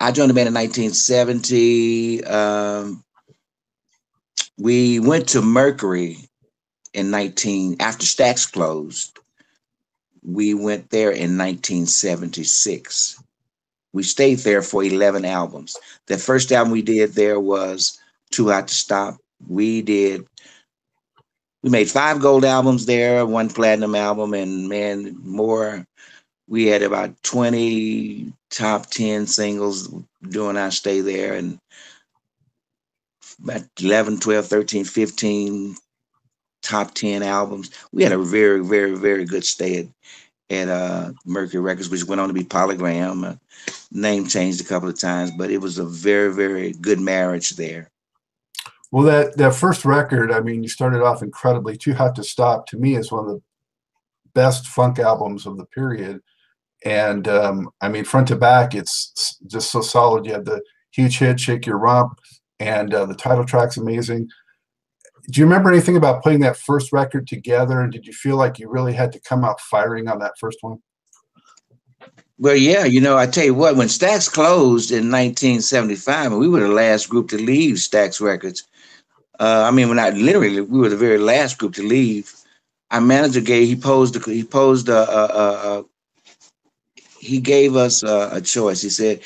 I 0.00 0.12
joined 0.12 0.28
the 0.28 0.34
band 0.34 0.48
in 0.48 0.54
1970. 0.54 2.24
Um, 2.24 3.02
we 4.60 5.00
went 5.00 5.28
to 5.30 5.40
Mercury 5.40 6.18
in 6.92 7.10
19 7.10 7.76
after 7.80 8.04
Stax 8.04 8.50
closed. 8.50 9.18
We 10.22 10.52
went 10.52 10.90
there 10.90 11.10
in 11.10 11.38
1976. 11.38 13.22
We 13.92 14.02
stayed 14.02 14.40
there 14.40 14.60
for 14.60 14.84
11 14.84 15.24
albums. 15.24 15.76
The 16.06 16.18
first 16.18 16.52
album 16.52 16.72
we 16.72 16.82
did 16.82 17.14
there 17.14 17.40
was 17.40 17.98
Too 18.30 18.50
Hot 18.50 18.68
to 18.68 18.74
Stop. 18.74 19.16
We 19.48 19.80
did 19.80 20.26
we 21.62 21.70
made 21.70 21.90
five 21.90 22.20
gold 22.20 22.44
albums 22.44 22.86
there, 22.86 23.26
one 23.26 23.50
platinum 23.50 23.94
album, 23.94 24.32
and 24.32 24.68
man, 24.68 25.16
more. 25.22 25.84
We 26.48 26.66
had 26.66 26.82
about 26.82 27.22
20 27.22 28.32
top 28.50 28.86
10 28.86 29.26
singles 29.26 29.94
during 30.22 30.56
our 30.56 30.70
stay 30.70 31.00
there, 31.00 31.34
and 31.34 31.58
about 33.42 33.62
11, 33.80 34.20
12, 34.20 34.46
13, 34.46 34.84
15 34.84 35.76
top 36.62 36.94
10 36.94 37.22
albums. 37.22 37.70
We 37.92 38.02
had 38.02 38.12
a 38.12 38.18
very, 38.18 38.64
very, 38.64 38.94
very 38.94 39.24
good 39.24 39.44
stay 39.44 39.78
at, 39.80 39.86
at 40.50 40.68
uh, 40.68 41.12
Mercury 41.24 41.62
Records, 41.62 41.88
which 41.88 42.04
went 42.04 42.20
on 42.20 42.28
to 42.28 42.34
be 42.34 42.44
Polygram. 42.44 43.32
Uh, 43.32 43.36
name 43.92 44.26
changed 44.26 44.60
a 44.60 44.64
couple 44.64 44.88
of 44.88 44.98
times, 44.98 45.30
but 45.36 45.50
it 45.50 45.58
was 45.58 45.78
a 45.78 45.84
very, 45.84 46.32
very 46.32 46.72
good 46.72 47.00
marriage 47.00 47.50
there. 47.50 47.90
Well, 48.92 49.04
that 49.04 49.36
that 49.36 49.54
first 49.54 49.84
record, 49.84 50.32
I 50.32 50.40
mean, 50.40 50.62
you 50.62 50.68
started 50.68 51.02
off 51.02 51.22
incredibly. 51.22 51.76
Too 51.76 51.94
Hot 51.94 52.14
to 52.16 52.24
Stop 52.24 52.66
to 52.68 52.76
me 52.76 52.96
is 52.96 53.12
one 53.12 53.24
of 53.24 53.30
the 53.30 53.42
best 54.34 54.66
funk 54.66 54.98
albums 54.98 55.46
of 55.46 55.56
the 55.56 55.66
period, 55.66 56.20
and 56.84 57.28
um, 57.28 57.70
I 57.80 57.88
mean, 57.88 58.04
front 58.04 58.28
to 58.28 58.36
back, 58.36 58.74
it's 58.74 59.38
just 59.46 59.70
so 59.70 59.80
solid. 59.80 60.26
You 60.26 60.32
have 60.32 60.44
the 60.44 60.60
huge 60.90 61.18
hit, 61.18 61.38
"Shake 61.38 61.66
Your 61.66 61.78
Rump," 61.78 62.18
and 62.60 62.94
uh, 62.94 63.06
the 63.06 63.14
title 63.14 63.44
track's 63.44 63.78
amazing. 63.78 64.28
Do 65.30 65.40
you 65.40 65.46
remember 65.46 65.70
anything 65.70 65.96
about 65.96 66.22
putting 66.22 66.40
that 66.40 66.56
first 66.56 66.92
record 66.92 67.26
together, 67.26 67.80
and 67.80 67.92
did 67.92 68.06
you 68.06 68.12
feel 68.12 68.36
like 68.36 68.58
you 68.58 68.70
really 68.70 68.92
had 68.92 69.12
to 69.12 69.20
come 69.20 69.44
out 69.44 69.60
firing 69.60 70.08
on 70.08 70.18
that 70.20 70.38
first 70.38 70.58
one? 70.60 70.78
Well, 72.38 72.56
yeah, 72.56 72.84
you 72.84 73.00
know, 73.00 73.18
I 73.18 73.26
tell 73.26 73.44
you 73.44 73.54
what, 73.54 73.76
when 73.76 73.88
Stax 73.88 74.30
closed 74.30 74.90
in 74.90 75.10
1975, 75.10 76.32
and 76.32 76.40
we 76.40 76.48
were 76.48 76.60
the 76.60 76.68
last 76.68 77.08
group 77.08 77.28
to 77.30 77.36
leave 77.36 77.76
Stax 77.76 78.20
Records, 78.20 78.66
uh, 79.38 79.64
I 79.66 79.70
mean, 79.70 79.88
when 79.88 79.98
I 79.98 80.10
literally, 80.10 80.60
we 80.60 80.78
were 80.78 80.88
the 80.88 80.96
very 80.96 81.18
last 81.18 81.58
group 81.58 81.74
to 81.74 81.82
leave. 81.82 82.32
Our 82.90 83.00
manager 83.00 83.40
gave 83.40 83.68
he 83.68 83.76
posed 83.76 84.22
he 84.24 84.42
posed 84.42 84.88
a, 84.88 84.98
a, 84.98 85.24
a, 85.26 85.80
a 85.80 85.84
he 87.20 87.40
gave 87.40 87.76
us 87.76 88.02
a, 88.02 88.40
choice. 88.40 88.82
He 88.82 88.90
said, 88.90 89.20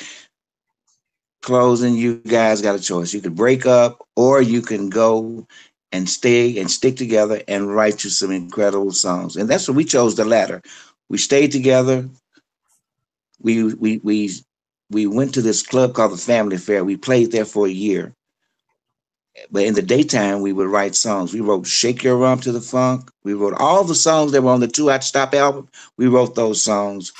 "Closing, 1.44 1.96
you 1.96 2.16
guys 2.18 2.62
got 2.62 2.76
a 2.76 2.80
choice. 2.80 3.14
You 3.14 3.22
could 3.22 3.36
break 3.36 3.66
up, 3.66 4.06
or 4.16 4.42
you 4.42 4.62
can 4.62 4.90
go 4.90 5.46
and 5.92 6.08
stay 6.10 6.58
and 6.60 6.70
stick 6.70 6.96
together 6.96 7.42
and 7.48 7.74
write 7.74 8.04
you 8.04 8.10
some 8.10 8.32
incredible 8.32 8.92
songs." 8.92 9.36
And 9.36 9.50
that's 9.50 9.68
what 9.68 9.76
we 9.78 9.84
chose 9.84 10.16
the 10.16 10.26
latter. 10.26 10.62
We 11.10 11.18
stayed 11.18 11.52
together. 11.52 12.08
We 13.42 13.64
we 13.74 13.98
we 14.04 14.32
we 14.90 15.06
went 15.06 15.34
to 15.34 15.42
this 15.42 15.62
club 15.62 15.94
called 15.94 16.12
the 16.14 16.18
Family 16.18 16.58
Fair. 16.58 16.84
We 16.84 16.98
played 16.98 17.32
there 17.32 17.46
for 17.46 17.66
a 17.66 17.70
year 17.70 18.06
but 19.50 19.64
in 19.64 19.74
the 19.74 19.82
daytime, 19.82 20.42
we 20.42 20.52
would 20.52 20.68
write 20.68 20.96
songs. 20.96 21.34
We 21.34 21.40
wrote 21.40 21.66
Shake 21.66 22.04
Your 22.04 22.16
Rump 22.16 22.42
to 22.42 22.52
the 22.52 22.60
Funk. 22.60 23.10
We 23.24 23.34
wrote 23.34 23.54
all 23.58 23.84
the 23.84 23.94
songs 23.94 24.32
that 24.32 24.42
were 24.42 24.52
on 24.52 24.60
the 24.60 24.68
Too 24.68 24.88
Hot 24.88 25.04
Stop 25.04 25.34
album. 25.34 25.68
We 25.98 26.08
wrote 26.08 26.36
those 26.36 26.62
songs 26.62 27.12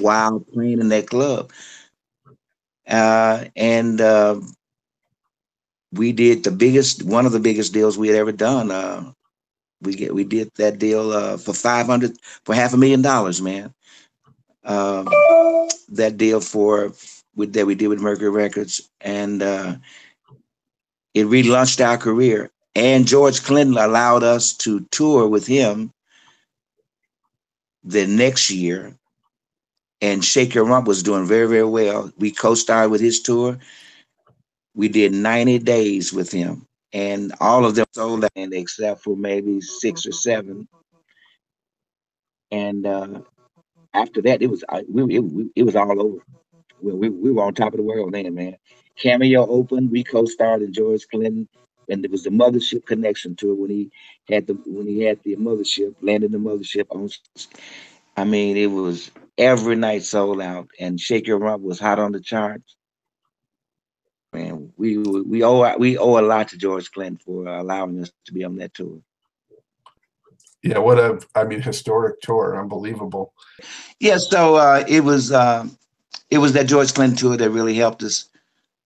while 0.00 0.40
playing 0.40 0.80
in 0.80 0.88
that 0.90 1.08
club. 1.08 1.52
Uh, 2.90 3.44
and 3.56 4.00
uh, 4.00 4.40
we 5.92 6.12
did 6.12 6.44
the 6.44 6.50
biggest, 6.50 7.02
one 7.04 7.26
of 7.26 7.32
the 7.32 7.40
biggest 7.40 7.72
deals 7.72 7.96
we 7.96 8.08
had 8.08 8.16
ever 8.16 8.32
done. 8.32 8.70
Uh, 8.70 9.12
we 9.82 9.94
get, 9.94 10.14
we 10.14 10.24
did 10.24 10.50
that 10.56 10.78
deal 10.78 11.12
uh, 11.12 11.36
for 11.36 11.54
500, 11.54 12.16
for 12.44 12.54
half 12.54 12.74
a 12.74 12.76
million 12.76 13.02
dollars, 13.02 13.40
man. 13.40 13.72
Um, 14.64 15.08
that 15.90 16.16
deal 16.16 16.40
for, 16.40 16.92
with, 17.34 17.54
that 17.54 17.66
we 17.66 17.74
did 17.74 17.88
with 17.88 18.00
Mercury 18.00 18.30
Records. 18.30 18.88
And, 19.00 19.42
uh, 19.42 19.76
it 21.14 21.26
relaunched 21.26 21.84
our 21.84 21.98
career. 21.98 22.50
And 22.74 23.06
George 23.06 23.42
Clinton 23.42 23.76
allowed 23.76 24.22
us 24.22 24.52
to 24.58 24.80
tour 24.90 25.26
with 25.26 25.46
him 25.46 25.92
the 27.82 28.06
next 28.06 28.50
year. 28.50 28.94
And 30.00 30.24
Shake 30.24 30.54
Your 30.54 30.64
Rump 30.64 30.86
was 30.86 31.02
doing 31.02 31.26
very, 31.26 31.48
very 31.48 31.64
well. 31.64 32.12
We 32.18 32.30
co-starred 32.32 32.90
with 32.90 33.00
his 33.00 33.20
tour. 33.20 33.58
We 34.74 34.88
did 34.88 35.12
90 35.12 35.58
days 35.60 36.12
with 36.12 36.32
him. 36.32 36.66
And 36.92 37.32
all 37.40 37.64
of 37.64 37.74
them 37.74 37.86
sold 37.92 38.24
out 38.24 38.30
except 38.36 39.02
for 39.02 39.16
maybe 39.16 39.60
six 39.60 40.06
or 40.06 40.12
seven. 40.12 40.68
And 42.50 42.86
uh, 42.86 43.20
after 43.94 44.22
that, 44.22 44.42
it 44.42 44.48
was 44.50 44.64
we, 44.88 45.16
it, 45.18 45.50
it 45.56 45.62
was 45.64 45.76
all 45.76 46.00
over. 46.00 46.18
We, 46.80 46.92
we, 46.92 47.08
we 47.10 47.30
were 47.32 47.44
on 47.44 47.54
top 47.54 47.72
of 47.72 47.78
the 47.78 47.82
world 47.84 48.12
then, 48.14 48.34
man. 48.34 48.56
Cameo 48.96 49.46
opened. 49.46 49.90
We 49.90 50.04
co-starred 50.04 50.62
in 50.62 50.72
George 50.72 51.06
Clinton, 51.08 51.48
and 51.88 52.02
there 52.04 52.10
was 52.10 52.24
the 52.24 52.30
mothership 52.30 52.86
connection 52.86 53.36
to 53.36 53.52
it 53.52 53.58
when 53.58 53.70
he 53.70 53.90
had 54.28 54.46
the 54.46 54.54
when 54.66 54.86
he 54.86 55.02
had 55.02 55.20
the 55.24 55.36
mothership 55.36 55.94
landed 56.00 56.32
the 56.32 56.38
mothership 56.38 56.86
on. 56.90 57.08
I 58.16 58.24
mean, 58.24 58.56
it 58.56 58.66
was 58.66 59.10
every 59.36 59.76
night 59.76 60.02
sold 60.02 60.40
out, 60.40 60.68
and 60.78 61.00
Shake 61.00 61.26
Your 61.26 61.38
Rump 61.38 61.62
was 61.62 61.80
hot 61.80 61.98
on 61.98 62.12
the 62.12 62.20
charts. 62.20 62.76
Man, 64.32 64.72
we 64.76 64.96
we 64.96 65.42
owe 65.42 65.76
we 65.76 65.98
owe 65.98 66.18
a 66.18 66.22
lot 66.22 66.48
to 66.48 66.56
George 66.56 66.90
Clinton 66.92 67.18
for 67.24 67.46
allowing 67.46 68.00
us 68.00 68.12
to 68.26 68.32
be 68.32 68.44
on 68.44 68.56
that 68.56 68.74
tour. 68.74 69.00
Yeah, 70.62 70.78
what 70.78 70.98
a 70.98 71.20
I 71.34 71.44
mean 71.44 71.60
historic 71.60 72.20
tour, 72.20 72.60
unbelievable. 72.60 73.32
Yeah, 73.98 74.18
so 74.18 74.56
uh, 74.56 74.84
it 74.86 75.02
was 75.02 75.32
uh, 75.32 75.66
it 76.30 76.38
was 76.38 76.52
that 76.52 76.68
George 76.68 76.94
Clinton 76.94 77.16
tour 77.16 77.36
that 77.36 77.50
really 77.50 77.74
helped 77.74 78.02
us 78.02 78.28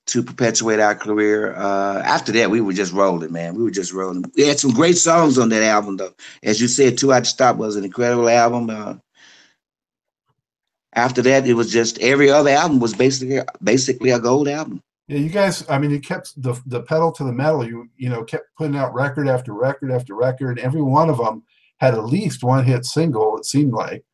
to 0.07 0.23
perpetuate 0.23 0.81
our 0.81 0.95
career. 0.95 1.55
Uh, 1.55 2.01
after 2.05 2.33
that, 2.33 2.51
we 2.51 2.61
were 2.61 2.73
just 2.73 2.93
rolling, 2.93 3.33
man. 3.33 3.55
We 3.55 3.63
were 3.63 3.71
just 3.71 3.93
rolling. 3.93 4.25
We 4.37 4.47
had 4.47 4.59
some 4.59 4.73
great 4.73 4.97
songs 4.97 5.39
on 5.39 5.49
that 5.49 5.63
album, 5.63 5.97
though. 5.97 6.15
As 6.43 6.61
you 6.61 6.69
said, 6.69 6.99
Too 6.99 7.11
Hot 7.11 7.25
to 7.25 7.31
Stop 7.31 7.57
was 7.57 7.77
an 7.77 7.85
incredible 7.85 8.29
album. 8.29 8.71
Uh, 8.71 8.95
after 10.95 11.23
that, 11.23 11.47
it 11.47 11.55
was 11.55 11.73
just 11.73 11.99
every 12.01 12.31
other 12.31 12.51
album 12.51 12.81
was 12.81 12.95
basically 12.95 13.41
basically 13.63 14.11
a 14.11 14.19
gold 14.19 14.49
album. 14.49 14.83
Yeah, 15.09 15.19
you 15.19 15.29
guys. 15.29 15.69
I 15.69 15.79
mean, 15.79 15.91
you 15.91 16.01
kept 16.01 16.41
the 16.41 16.61
the 16.67 16.83
pedal 16.83 17.13
to 17.13 17.25
the 17.25 17.33
metal. 17.33 17.67
You 17.67 17.89
you 17.97 18.09
know 18.09 18.25
kept 18.25 18.47
putting 18.57 18.77
out 18.77 18.95
record 18.95 19.29
after 19.29 19.53
record 19.53 19.91
after 19.91 20.15
record. 20.15 20.59
Every 20.59 20.83
one 20.83 21.11
of 21.11 21.19
them 21.19 21.43
had 21.79 21.95
at 21.95 22.07
least 22.07 22.43
one 22.43 22.65
hit 22.65 22.85
single. 22.85 23.37
It 23.37 23.45
seemed 23.45 23.73
like. 23.73 24.05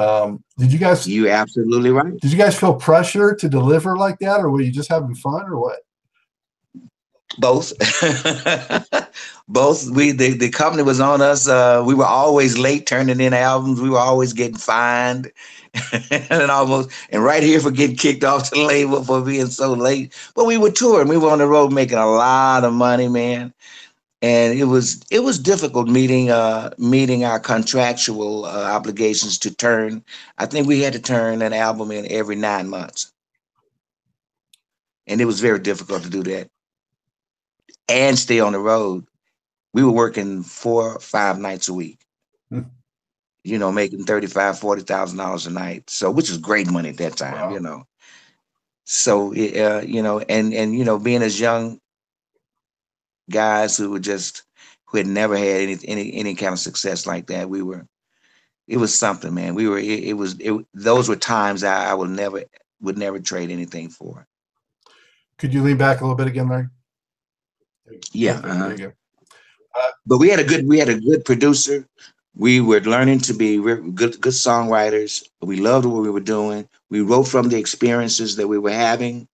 Um, 0.00 0.42
did 0.58 0.72
you 0.72 0.78
guys? 0.78 1.06
You 1.06 1.28
absolutely 1.28 1.90
right. 1.90 2.18
Did 2.20 2.32
you 2.32 2.38
guys 2.38 2.58
feel 2.58 2.74
pressure 2.74 3.34
to 3.36 3.48
deliver 3.48 3.96
like 3.96 4.18
that, 4.18 4.40
or 4.40 4.50
were 4.50 4.60
you 4.60 4.72
just 4.72 4.90
having 4.90 5.14
fun, 5.14 5.44
or 5.44 5.60
what? 5.60 5.78
Both. 7.38 7.72
Both. 9.48 9.90
We 9.90 10.12
the, 10.12 10.32
the 10.34 10.50
company 10.50 10.82
was 10.82 11.00
on 11.00 11.20
us. 11.20 11.48
Uh, 11.48 11.82
we 11.86 11.94
were 11.94 12.04
always 12.06 12.58
late 12.58 12.86
turning 12.86 13.20
in 13.20 13.34
albums. 13.34 13.80
We 13.80 13.90
were 13.90 13.98
always 13.98 14.32
getting 14.32 14.56
fined, 14.56 15.30
and 16.30 16.50
almost 16.50 16.90
and 17.10 17.24
right 17.24 17.42
here 17.42 17.60
for 17.60 17.70
getting 17.70 17.96
kicked 17.96 18.24
off 18.24 18.50
the 18.50 18.62
label 18.62 19.02
for 19.04 19.22
being 19.22 19.46
so 19.48 19.72
late. 19.72 20.14
But 20.34 20.46
we 20.46 20.58
were 20.58 20.70
touring. 20.70 21.08
We 21.08 21.18
were 21.18 21.30
on 21.30 21.38
the 21.38 21.46
road 21.46 21.72
making 21.72 21.98
a 21.98 22.06
lot 22.06 22.64
of 22.64 22.72
money, 22.72 23.08
man 23.08 23.52
and 24.22 24.58
it 24.58 24.64
was 24.64 25.02
it 25.10 25.20
was 25.20 25.38
difficult 25.38 25.88
meeting 25.88 26.30
uh, 26.30 26.70
meeting 26.78 27.24
our 27.24 27.38
contractual 27.40 28.46
uh, 28.46 28.64
obligations 28.72 29.38
to 29.40 29.54
turn. 29.54 30.02
I 30.38 30.46
think 30.46 30.66
we 30.66 30.80
had 30.82 30.94
to 30.94 31.00
turn 31.00 31.42
an 31.42 31.52
album 31.52 31.90
in 31.90 32.10
every 32.10 32.36
nine 32.36 32.68
months, 32.68 33.12
and 35.06 35.20
it 35.20 35.24
was 35.26 35.40
very 35.40 35.58
difficult 35.58 36.02
to 36.02 36.10
do 36.10 36.22
that 36.24 36.48
and 37.88 38.18
stay 38.18 38.40
on 38.40 38.52
the 38.52 38.58
road. 38.58 39.06
We 39.72 39.82
were 39.82 39.92
working 39.92 40.42
four 40.42 40.98
five 41.00 41.38
nights 41.38 41.68
a 41.68 41.74
week. 41.74 42.00
Hmm. 42.50 42.62
You 43.42 43.58
know, 43.58 43.72
making 43.72 44.04
thirty 44.04 44.26
five, 44.26 44.58
forty 44.58 44.82
thousand 44.82 45.18
dollars 45.18 45.46
a 45.46 45.50
night. 45.50 45.90
So, 45.90 46.10
which 46.10 46.30
is 46.30 46.38
great 46.38 46.70
money 46.70 46.90
at 46.90 46.96
that 46.98 47.16
time. 47.16 47.34
Wow. 47.34 47.54
You 47.54 47.60
know, 47.60 47.86
so 48.84 49.32
uh, 49.32 49.82
you 49.86 50.02
know, 50.02 50.20
and 50.20 50.54
and 50.54 50.76
you 50.76 50.84
know, 50.84 50.98
being 50.98 51.22
as 51.22 51.40
young 51.40 51.80
guys 53.30 53.76
who 53.76 53.90
were 53.90 53.98
just 54.00 54.42
who 54.84 54.98
had 54.98 55.06
never 55.06 55.36
had 55.36 55.62
any 55.62 55.78
any 55.86 56.14
any 56.14 56.34
kind 56.34 56.52
of 56.52 56.58
success 56.58 57.06
like 57.06 57.26
that. 57.26 57.48
We 57.50 57.62
were, 57.62 57.86
it 58.68 58.76
was 58.76 58.96
something, 58.96 59.34
man. 59.34 59.54
We 59.54 59.68
were, 59.68 59.78
it, 59.78 60.04
it 60.04 60.12
was, 60.14 60.36
it, 60.38 60.54
those 60.72 61.08
were 61.08 61.16
times 61.16 61.64
I, 61.64 61.90
I 61.90 61.94
would 61.94 62.10
never 62.10 62.44
would 62.80 62.96
never 62.96 63.18
trade 63.18 63.50
anything 63.50 63.88
for. 63.88 64.26
Could 65.36 65.52
you 65.52 65.62
lean 65.62 65.76
back 65.76 66.00
a 66.00 66.04
little 66.04 66.16
bit 66.16 66.28
again, 66.28 66.48
Larry? 66.48 66.68
Yeah. 68.12 68.40
Uh-huh. 68.44 68.88
Uh, 69.76 69.90
but 70.06 70.18
we 70.18 70.28
had 70.28 70.40
a 70.40 70.44
good 70.44 70.66
we 70.66 70.78
had 70.78 70.88
a 70.88 71.00
good 71.00 71.24
producer. 71.24 71.86
We 72.36 72.60
were 72.60 72.80
learning 72.80 73.20
to 73.20 73.34
be 73.34 73.58
good 73.58 73.94
good 73.94 74.32
songwriters. 74.32 75.24
We 75.40 75.56
loved 75.56 75.86
what 75.86 76.02
we 76.02 76.10
were 76.10 76.20
doing. 76.20 76.68
We 76.90 77.00
wrote 77.00 77.24
from 77.24 77.48
the 77.48 77.58
experiences 77.58 78.36
that 78.36 78.48
we 78.48 78.58
were 78.58 78.70
having. 78.72 79.28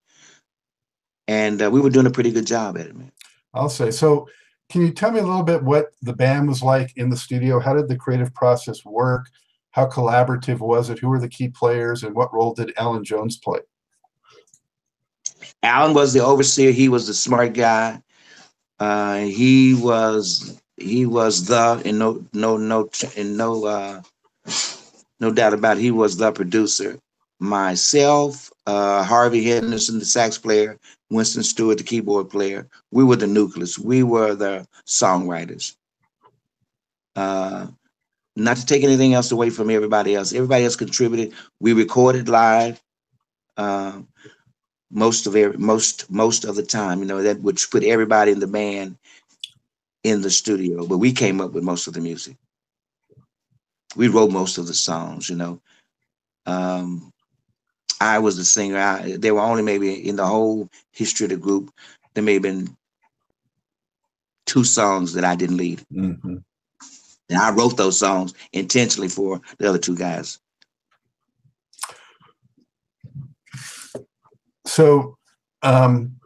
and 1.28 1.62
uh, 1.62 1.70
we 1.70 1.80
were 1.80 1.90
doing 1.90 2.06
a 2.06 2.10
pretty 2.10 2.32
good 2.32 2.46
job 2.46 2.76
at 2.76 2.86
it, 2.86 2.96
man. 2.96 3.12
I'll 3.54 3.68
say 3.68 3.90
so. 3.90 4.28
Can 4.68 4.82
you 4.82 4.92
tell 4.92 5.10
me 5.12 5.20
a 5.20 5.24
little 5.24 5.44
bit 5.44 5.62
what 5.62 5.92
the 6.02 6.12
band 6.12 6.48
was 6.48 6.62
like 6.62 6.92
in 6.96 7.08
the 7.08 7.16
studio? 7.16 7.60
How 7.60 7.74
did 7.74 7.88
the 7.88 7.96
creative 7.96 8.34
process 8.34 8.84
work? 8.84 9.26
How 9.70 9.86
collaborative 9.86 10.58
was 10.58 10.90
it? 10.90 10.98
Who 10.98 11.08
were 11.08 11.20
the 11.20 11.28
key 11.28 11.48
players, 11.48 12.02
and 12.02 12.14
what 12.14 12.34
role 12.34 12.54
did 12.54 12.72
Alan 12.76 13.04
Jones 13.04 13.36
play? 13.38 13.60
Alan 15.62 15.94
was 15.94 16.12
the 16.12 16.20
overseer. 16.20 16.72
He 16.72 16.88
was 16.88 17.06
the 17.06 17.14
smart 17.14 17.54
guy. 17.54 18.02
Uh, 18.80 19.18
he 19.20 19.74
was 19.74 20.60
he 20.78 21.06
was 21.06 21.46
the 21.46 21.82
and 21.84 21.98
no 21.98 22.24
no 22.32 22.56
no 22.56 22.90
and 23.16 23.36
no 23.36 23.66
uh, 23.66 24.02
no 25.20 25.32
doubt 25.32 25.54
about 25.54 25.78
it, 25.78 25.82
he 25.82 25.90
was 25.90 26.16
the 26.16 26.32
producer. 26.32 26.98
Myself, 27.40 28.50
uh, 28.66 29.02
Harvey 29.04 29.44
Henderson, 29.44 29.98
the 29.98 30.04
sax 30.04 30.38
player, 30.38 30.78
Winston 31.10 31.42
Stewart, 31.42 31.78
the 31.78 31.84
keyboard 31.84 32.30
player. 32.30 32.68
We 32.90 33.04
were 33.04 33.16
the 33.16 33.26
nucleus. 33.26 33.78
We 33.78 34.02
were 34.02 34.34
the 34.34 34.66
songwriters. 34.86 35.76
Uh, 37.16 37.68
not 38.36 38.56
to 38.58 38.66
take 38.66 38.84
anything 38.84 39.14
else 39.14 39.32
away 39.32 39.50
from 39.50 39.70
everybody 39.70 40.14
else. 40.14 40.32
Everybody 40.32 40.64
else 40.64 40.76
contributed. 40.76 41.34
We 41.60 41.72
recorded 41.72 42.28
live. 42.28 42.80
Uh, 43.56 44.00
most 44.90 45.26
of 45.26 45.36
every 45.36 45.56
most 45.56 46.10
most 46.10 46.44
of 46.44 46.56
the 46.56 46.62
time, 46.62 47.00
you 47.00 47.06
know, 47.06 47.22
that 47.22 47.40
would 47.40 47.58
put 47.70 47.84
everybody 47.84 48.32
in 48.32 48.40
the 48.40 48.46
band 48.46 48.96
in 50.02 50.22
the 50.22 50.30
studio, 50.30 50.86
but 50.86 50.98
we 50.98 51.12
came 51.12 51.40
up 51.40 51.52
with 51.52 51.64
most 51.64 51.86
of 51.86 51.94
the 51.94 52.00
music. 52.00 52.36
We 53.96 54.08
wrote 54.08 54.30
most 54.30 54.58
of 54.58 54.66
the 54.66 54.74
songs, 54.74 55.28
you 55.28 55.36
know. 55.36 55.60
Um, 56.46 57.12
I 58.00 58.18
was 58.18 58.36
the 58.36 58.44
singer. 58.44 58.78
I, 58.78 59.16
there 59.18 59.34
were 59.34 59.40
only 59.40 59.62
maybe 59.62 60.08
in 60.08 60.16
the 60.16 60.26
whole 60.26 60.70
history 60.92 61.24
of 61.24 61.30
the 61.30 61.36
group, 61.36 61.70
there 62.14 62.24
may 62.24 62.34
have 62.34 62.42
been 62.42 62.76
two 64.46 64.64
songs 64.64 65.12
that 65.12 65.24
I 65.24 65.36
didn't 65.36 65.58
lead. 65.58 65.82
Mm-hmm. 65.92 66.36
And 67.28 67.38
I 67.38 67.50
wrote 67.52 67.76
those 67.76 67.98
songs 67.98 68.34
intentionally 68.52 69.08
for 69.08 69.40
the 69.58 69.68
other 69.68 69.78
two 69.78 69.96
guys. 69.96 70.38
So, 74.70 75.18
um, 75.62 76.16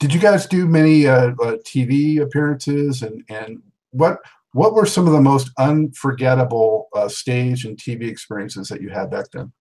did 0.00 0.14
you 0.14 0.20
guys 0.20 0.46
do 0.46 0.66
many 0.66 1.06
uh, 1.06 1.32
uh, 1.32 1.56
TV 1.64 2.20
appearances, 2.22 3.02
and 3.02 3.22
and 3.28 3.62
what 3.90 4.18
what 4.52 4.74
were 4.74 4.86
some 4.86 5.06
of 5.06 5.12
the 5.12 5.20
most 5.20 5.50
unforgettable 5.58 6.88
uh, 6.94 7.08
stage 7.08 7.66
and 7.66 7.76
TV 7.76 8.08
experiences 8.08 8.68
that 8.68 8.80
you 8.80 8.88
had 8.88 9.10
back 9.10 9.26
then? 9.32 9.52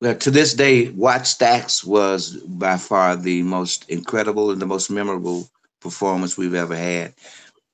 Well, 0.00 0.16
to 0.16 0.30
this 0.30 0.54
day, 0.54 0.86
Wattstax 0.86 1.84
was 1.84 2.38
by 2.38 2.78
far 2.78 3.16
the 3.16 3.42
most 3.42 3.88
incredible 3.90 4.50
and 4.50 4.60
the 4.60 4.66
most 4.66 4.90
memorable 4.90 5.50
performance 5.80 6.38
we've 6.38 6.54
ever 6.54 6.74
had. 6.74 7.12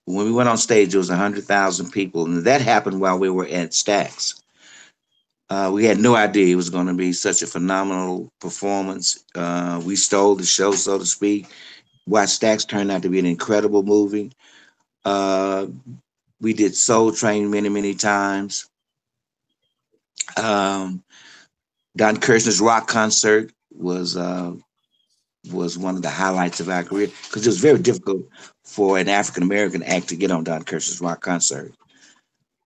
When 0.06 0.26
we 0.26 0.33
went 0.33 0.49
on 0.49 0.59
stage, 0.59 0.95
it 0.95 0.99
was 0.99 1.11
100,000 1.11 1.90
people, 1.90 2.25
and 2.25 2.45
that 2.45 2.61
happened 2.61 3.00
while 3.00 3.18
we 3.18 3.30
were 3.30 3.47
at 3.47 3.71
Stax. 3.71 4.42
Uh, 5.49 5.71
we 5.73 5.85
had 5.85 5.99
no 5.99 6.17
idea 6.17 6.53
it 6.53 6.57
was 6.57 6.71
going 6.71 6.87
to 6.87 6.95
be 6.95 7.12
such 7.12 7.43
a 7.43 7.47
phenomenal 7.47 8.33
performance. 8.41 9.25
Uh, 9.35 9.81
we 9.85 9.95
stole 9.95 10.35
the 10.35 10.45
show, 10.45 10.73
so 10.73 10.99
to 10.99 11.07
speak. 11.07 11.47
Wattstax 12.09 12.67
turned 12.67 12.91
out 12.91 13.03
to 13.03 13.09
be 13.09 13.19
an 13.19 13.26
incredible 13.26 13.83
movie. 13.83 14.33
Uh, 15.04 15.67
we 16.41 16.52
did 16.52 16.75
Soul 16.75 17.13
Train 17.13 17.50
many, 17.50 17.69
many 17.69 17.95
times. 17.95 18.69
Um, 20.37 21.04
Don 21.97 22.17
Kirshner's 22.17 22.61
rock 22.61 22.89
concert 22.89 23.52
was 23.73 24.17
uh, 24.17 24.52
was 25.52 25.78
one 25.78 25.95
of 25.95 26.02
the 26.02 26.11
highlights 26.11 26.61
of 26.61 26.69
our 26.69 26.82
career 26.82 27.06
because 27.06 27.47
it 27.47 27.50
was 27.50 27.61
very 27.61 27.78
difficult 27.78 28.23
for 28.65 28.99
an 28.99 29.09
African 29.09 29.45
American 29.45 29.82
act 29.85 30.09
to 30.09 30.17
get 30.17 30.30
on 30.30 30.45
Don 30.45 30.63
Kirshner's 30.63 31.00
rock 31.00 31.21
concert. 31.21 31.73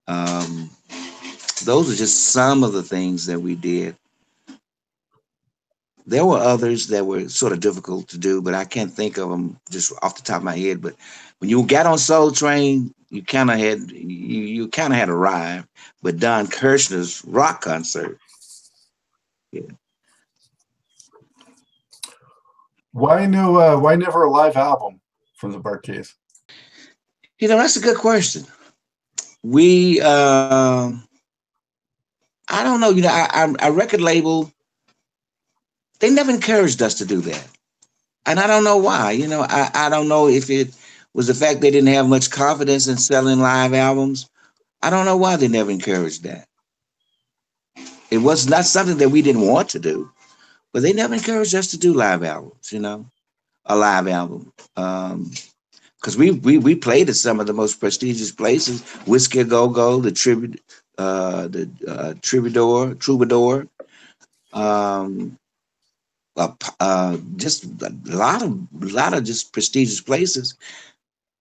Um, 0.09 0.71
those 1.61 1.91
are 1.91 1.97
just 1.97 2.33
some 2.33 2.65
of 2.65 2.73
the 2.73 2.83
things 2.83 3.27
that 3.27 3.41
we 3.41 3.55
did. 3.55 3.97
There 6.07 6.25
were 6.25 6.39
others 6.39 6.89
that 6.89 7.07
were 7.07 7.29
sort 7.29 7.53
of 7.53 7.61
difficult 7.61 8.09
to 8.09 8.19
do, 8.19 8.43
but 8.43 8.55
I 8.55 8.65
can't 8.65 8.93
think 8.93 9.17
of 9.17 9.31
them 9.31 9.61
just 9.71 9.93
off 10.03 10.17
the 10.17 10.23
top 10.23 10.39
of 10.39 10.45
my 10.45 10.57
head. 10.57 10.83
But 10.83 10.97
when 11.39 11.51
you 11.51 11.65
got 11.65 11.87
on 11.87 11.99
Soul 11.99 12.33
Train, 12.33 12.93
you 13.11 13.23
kind 13.23 13.51
of 13.51 13.59
had 13.59 13.91
you, 13.91 14.41
you 14.41 14.69
kind 14.69 14.93
of 14.93 14.99
had 14.99 15.09
arrived. 15.09 15.69
But 16.03 16.19
Don 16.19 16.47
Kirshner's 16.47 17.25
rock 17.25 17.61
concert, 17.61 18.19
yeah. 19.53 19.63
Why 22.93 23.27
no? 23.27 23.57
Uh, 23.57 23.79
why 23.79 23.95
never 23.95 24.25
a 24.25 24.31
live 24.31 24.57
album 24.57 25.01
from 25.37 25.53
the 25.53 25.59
Bar-Kays? 25.59 26.15
You 27.39 27.49
know, 27.49 27.57
that's 27.57 27.77
a 27.77 27.81
good 27.81 27.99
question. 27.99 28.47
We. 29.43 30.01
Uh, 30.01 30.93
I 32.51 32.65
don't 32.65 32.81
know. 32.81 32.91
You 32.91 33.03
know, 33.03 33.11
our, 33.33 33.55
our 33.61 33.73
record 33.73 34.03
label, 34.03 34.53
they 36.01 36.11
never 36.11 36.33
encouraged 36.33 36.83
us 36.83 36.95
to 36.97 37.07
do 37.07 37.21
that. 37.23 37.47
And 38.27 38.41
I 38.41 38.47
don't 38.47 38.65
know 38.65 38.79
why. 38.79 39.13
You 39.13 39.29
know, 39.29 39.43
I, 39.43 39.71
I 39.75 39.89
don't 39.89 40.09
know 40.09 40.29
if 40.29 40.51
it 40.51 40.75
was 41.15 41.29
the 41.29 41.35
fact 41.35 41.61
they 41.61 41.71
didn't 41.71 41.95
have 41.95 42.09
much 42.09 42.31
confidence 42.31 42.89
in 42.89 42.99
selling 42.99 43.41
live 43.41 43.75
albums. 43.75 44.29
I 44.83 44.91
don't 44.91 45.07
know 45.07 45.17
why 45.17 45.37
they 45.37 45.49
never 45.49 45.71
encouraged 45.71 46.25
that. 46.25 46.47
It 48.11 48.19
was 48.19 48.49
not 48.49 48.65
something 48.65 48.99
that 48.99 49.11
we 49.11 49.23
didn't 49.23 49.47
want 49.47 49.71
to 49.71 49.79
do, 49.79 50.11
but 50.73 50.83
they 50.83 50.93
never 50.93 51.15
encouraged 51.15 51.55
us 51.55 51.69
to 51.73 51.79
do 51.79 51.95
live 51.95 52.25
albums, 52.25 52.73
you 52.73 52.81
know, 52.81 53.07
a 53.67 53.77
live 53.77 54.09
album. 54.09 54.53
Um, 54.77 55.31
because 56.01 56.17
we, 56.17 56.31
we 56.31 56.59
we 56.59 56.75
played 56.77 57.11
at 57.11 57.17
some 57.17 57.41
of 57.41 57.47
the 57.47 57.53
most 57.53 57.79
prestigious 57.81 58.33
places, 58.33 58.83
Whiskey 59.07 59.45
Go 59.45 59.69
Go, 59.69 60.01
the 60.01 60.13
tribute 60.13 60.61
uh, 60.99 61.49
the 61.49 61.71
uh, 61.89 62.15
Troubadour, 62.23 62.95
Troubadour, 62.95 63.67
um, 64.53 65.37
uh, 66.81 67.19
just 67.37 67.65
a 67.83 67.95
lot 68.07 68.43
of 68.43 68.59
lot 68.93 69.15
of 69.15 69.25
just 69.25 69.53
prestigious 69.53 70.01
places 70.01 70.55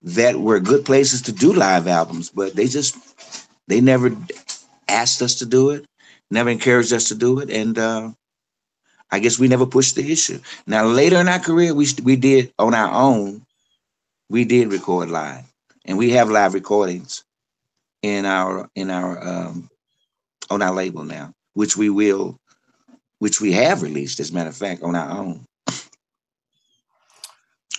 that 0.01 0.39
were 0.39 0.59
good 0.59 0.85
places 0.85 1.21
to 1.23 1.31
do 1.31 1.53
live 1.53 1.87
albums, 1.87 2.29
but 2.29 2.55
they 2.55 2.67
just 2.67 2.95
they 3.67 3.81
never 3.81 4.15
asked 4.87 5.21
us 5.21 5.35
to 5.35 5.45
do 5.45 5.69
it, 5.71 5.85
never 6.31 6.49
encouraged 6.49 6.93
us 6.93 7.07
to 7.09 7.15
do 7.15 7.39
it, 7.39 7.49
and 7.49 7.77
uh, 7.77 8.11
I 9.11 9.19
guess 9.19 9.39
we 9.39 9.47
never 9.47 9.65
pushed 9.65 9.95
the 9.95 10.11
issue. 10.11 10.39
Now 10.67 10.85
later 10.85 11.17
in 11.17 11.27
our 11.27 11.39
career, 11.39 11.73
we 11.73 11.87
we 12.03 12.15
did 12.15 12.53
on 12.59 12.73
our 12.73 12.91
own, 12.91 13.45
we 14.29 14.45
did 14.45 14.71
record 14.71 15.09
live, 15.09 15.45
and 15.85 15.97
we 15.97 16.11
have 16.11 16.29
live 16.29 16.53
recordings 16.53 17.23
in 18.01 18.25
our 18.25 18.69
in 18.75 18.89
our 18.89 19.27
um, 19.27 19.69
on 20.49 20.61
our 20.61 20.73
label 20.73 21.03
now, 21.03 21.33
which 21.53 21.77
we 21.77 21.89
will, 21.89 22.39
which 23.19 23.41
we 23.41 23.51
have 23.53 23.81
released, 23.81 24.19
as 24.19 24.31
a 24.31 24.33
matter 24.33 24.49
of 24.49 24.57
fact, 24.57 24.83
on 24.83 24.95
our 24.95 25.17
own. 25.17 25.45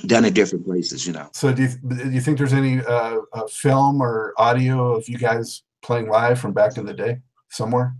Done 0.06 0.24
in 0.24 0.32
different 0.32 0.64
places, 0.64 1.06
you 1.06 1.12
know. 1.12 1.28
So, 1.34 1.52
do 1.52 1.62
you, 1.62 1.68
do 1.68 2.10
you 2.10 2.22
think 2.22 2.38
there's 2.38 2.54
any 2.54 2.80
uh, 2.80 3.18
uh, 3.34 3.46
film 3.48 4.00
or 4.00 4.32
audio 4.38 4.94
of 4.94 5.06
you 5.08 5.18
guys 5.18 5.62
playing 5.82 6.08
live 6.08 6.40
from 6.40 6.52
back 6.52 6.78
in 6.78 6.86
the 6.86 6.94
day 6.94 7.18
somewhere? 7.50 7.94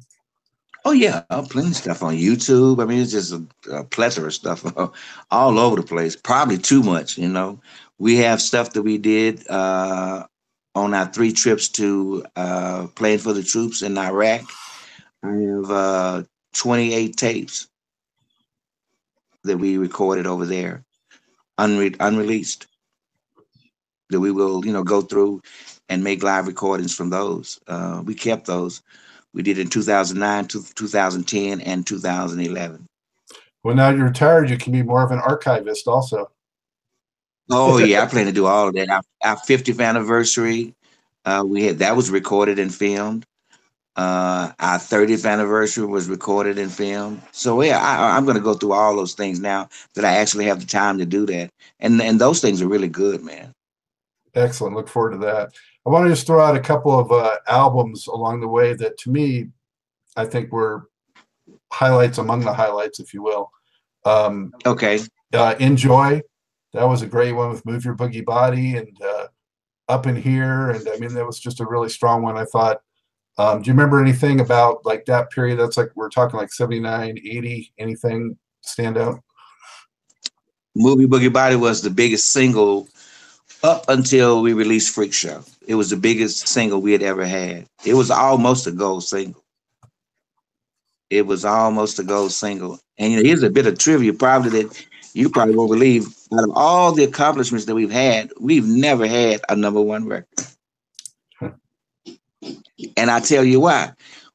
Oh 0.86 0.92
yeah, 0.92 1.24
uh, 1.28 1.42
plenty 1.42 1.68
of 1.68 1.76
stuff 1.76 2.02
on 2.02 2.16
YouTube. 2.16 2.82
I 2.82 2.86
mean, 2.86 3.00
it's 3.00 3.12
just 3.12 3.32
a, 3.32 3.44
a 3.70 3.84
plethora 3.84 4.28
of 4.28 4.34
stuff 4.34 4.64
all 5.30 5.58
over 5.58 5.76
the 5.76 5.82
place. 5.82 6.16
Probably 6.16 6.56
too 6.56 6.82
much, 6.82 7.18
you 7.18 7.28
know. 7.28 7.60
We 7.98 8.16
have 8.16 8.40
stuff 8.40 8.72
that 8.72 8.82
we 8.82 8.96
did 8.96 9.46
uh, 9.50 10.26
on 10.74 10.94
our 10.94 11.06
three 11.06 11.32
trips 11.32 11.68
to 11.68 12.24
uh, 12.36 12.86
playing 12.94 13.18
for 13.18 13.32
the 13.32 13.42
troops 13.42 13.82
in 13.82 13.98
Iraq. 13.98 14.42
I 15.22 15.32
have 15.32 15.70
uh, 15.70 16.22
28 16.54 17.16
tapes 17.16 17.68
that 19.44 19.58
we 19.58 19.78
recorded 19.78 20.26
over 20.26 20.46
there, 20.46 20.84
unre- 21.58 21.96
unreleased. 22.00 22.66
That 24.10 24.20
we 24.20 24.32
will, 24.32 24.64
you 24.66 24.72
know, 24.72 24.82
go 24.82 25.02
through 25.02 25.40
and 25.88 26.02
make 26.02 26.24
live 26.24 26.48
recordings 26.48 26.94
from 26.94 27.10
those. 27.10 27.60
Uh, 27.68 28.02
we 28.04 28.14
kept 28.14 28.46
those. 28.46 28.82
We 29.32 29.42
did 29.42 29.58
in 29.58 29.68
2009, 29.68 30.48
to 30.48 30.64
2010, 30.74 31.60
and 31.60 31.86
2011. 31.86 32.86
Well, 33.62 33.76
now 33.76 33.90
you're 33.90 34.06
retired, 34.06 34.50
you 34.50 34.56
can 34.56 34.72
be 34.72 34.82
more 34.82 35.04
of 35.04 35.12
an 35.12 35.20
archivist 35.20 35.86
also. 35.86 36.30
Oh 37.50 37.78
yeah, 37.78 38.02
I 38.02 38.06
plan 38.10 38.26
to 38.26 38.32
do 38.32 38.46
all 38.46 38.68
of 38.68 38.74
that. 38.74 38.88
Our, 38.88 39.02
our 39.24 39.36
50th 39.36 39.84
anniversary, 39.84 40.74
uh, 41.24 41.44
we 41.46 41.64
had 41.64 41.78
that 41.78 41.96
was 41.96 42.10
recorded 42.10 42.58
and 42.58 42.74
filmed. 42.74 43.24
Uh, 43.96 44.52
our 44.60 44.78
30th 44.78 45.28
anniversary 45.28 45.84
was 45.84 46.08
recorded 46.08 46.58
and 46.58 46.72
filmed. 46.72 47.20
So 47.32 47.60
yeah, 47.62 47.78
I, 47.78 48.16
am 48.16 48.24
going 48.24 48.36
to 48.36 48.42
go 48.42 48.54
through 48.54 48.72
all 48.72 48.96
those 48.96 49.14
things 49.14 49.40
now 49.40 49.68
that 49.94 50.04
I 50.04 50.16
actually 50.16 50.46
have 50.46 50.60
the 50.60 50.66
time 50.66 50.98
to 50.98 51.06
do 51.06 51.26
that, 51.26 51.50
and 51.80 52.00
and 52.00 52.20
those 52.20 52.40
things 52.40 52.62
are 52.62 52.68
really 52.68 52.88
good, 52.88 53.22
man. 53.22 53.52
Excellent. 54.34 54.76
Look 54.76 54.88
forward 54.88 55.12
to 55.12 55.18
that. 55.18 55.52
I 55.86 55.90
want 55.90 56.04
to 56.06 56.10
just 56.10 56.26
throw 56.26 56.40
out 56.44 56.56
a 56.56 56.60
couple 56.60 56.98
of 56.98 57.10
uh, 57.10 57.36
albums 57.48 58.06
along 58.06 58.40
the 58.40 58.48
way 58.48 58.74
that, 58.74 58.98
to 58.98 59.10
me, 59.10 59.48
I 60.16 60.24
think 60.24 60.52
were 60.52 60.88
highlights 61.72 62.18
among 62.18 62.40
the 62.40 62.52
highlights, 62.52 63.00
if 63.00 63.14
you 63.14 63.22
will. 63.22 63.50
Um, 64.04 64.52
Okay. 64.66 65.00
uh, 65.32 65.54
Enjoy, 65.58 66.22
that 66.72 66.84
was 66.84 67.02
a 67.02 67.06
great 67.06 67.32
one 67.32 67.50
with 67.50 67.66
Move 67.66 67.84
Your 67.84 67.96
Boogie 67.96 68.24
Body 68.24 68.76
and 68.76 68.96
uh, 69.02 69.26
Up 69.88 70.06
in 70.06 70.16
Here. 70.16 70.70
And 70.70 70.88
I 70.88 70.96
mean, 70.98 71.14
that 71.14 71.26
was 71.26 71.38
just 71.38 71.60
a 71.60 71.66
really 71.66 71.88
strong 71.88 72.22
one, 72.22 72.36
I 72.36 72.44
thought. 72.44 72.80
Um, 73.38 73.62
do 73.62 73.68
you 73.68 73.72
remember 73.72 74.00
anything 74.00 74.40
about 74.40 74.84
like 74.84 75.04
that 75.06 75.30
period? 75.30 75.58
That's 75.58 75.76
like, 75.76 75.90
we're 75.94 76.10
talking 76.10 76.38
like 76.38 76.52
79, 76.52 77.18
80, 77.18 77.72
anything 77.78 78.36
stand 78.62 78.98
out? 78.98 79.20
Movie 80.76 81.06
Boogie 81.06 81.32
Body 81.32 81.56
was 81.56 81.82
the 81.82 81.90
biggest 81.90 82.30
single 82.30 82.88
up 83.62 83.88
until 83.88 84.42
we 84.42 84.52
released 84.52 84.94
Freak 84.94 85.12
Show. 85.12 85.42
It 85.66 85.74
was 85.74 85.90
the 85.90 85.96
biggest 85.96 86.48
single 86.48 86.80
we 86.80 86.92
had 86.92 87.02
ever 87.02 87.26
had. 87.26 87.66
It 87.84 87.94
was 87.94 88.10
almost 88.10 88.66
a 88.66 88.72
gold 88.72 89.04
single. 89.04 89.42
It 91.10 91.26
was 91.26 91.44
almost 91.44 91.98
a 91.98 92.04
gold 92.04 92.32
single. 92.32 92.78
And 92.98 93.12
you 93.12 93.18
know, 93.18 93.24
here's 93.24 93.42
a 93.42 93.50
bit 93.50 93.66
of 93.66 93.78
trivia, 93.78 94.12
probably 94.12 94.62
that 94.62 94.86
you 95.14 95.28
probably 95.28 95.54
won't 95.54 95.70
believe. 95.70 96.06
Out 96.32 96.44
of 96.44 96.52
all 96.54 96.92
the 96.92 97.04
accomplishments 97.04 97.66
that 97.66 97.74
we've 97.74 97.90
had, 97.90 98.30
we've 98.38 98.66
never 98.66 99.06
had 99.06 99.40
a 99.48 99.56
number 99.56 99.80
one 99.80 100.06
record. 100.06 100.26
And 102.96 103.10
I 103.10 103.20
tell 103.20 103.44
you 103.44 103.60
why. 103.60 103.92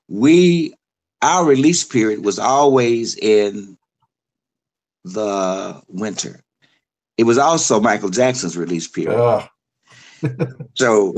We 0.08 0.76
our 1.22 1.46
release 1.46 1.84
period 1.84 2.24
was 2.24 2.38
always 2.38 3.16
in 3.16 3.78
the 5.04 5.82
winter. 5.88 6.42
It 7.18 7.24
was 7.24 7.38
also 7.38 7.80
Michael 7.80 8.10
Jackson's 8.10 8.58
release 8.58 8.88
period. 8.88 9.48
So, 10.74 11.14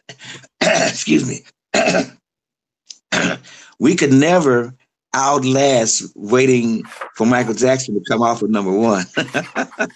excuse 0.60 1.26
me, 1.26 1.42
we 3.78 3.94
could 3.94 4.12
never 4.12 4.74
outlast 5.16 6.12
waiting 6.14 6.84
for 7.14 7.26
Michael 7.26 7.54
Jackson 7.54 7.94
to 7.94 8.04
come 8.08 8.22
off 8.22 8.42
with 8.42 8.50
number 8.50 8.72
one. 8.72 9.06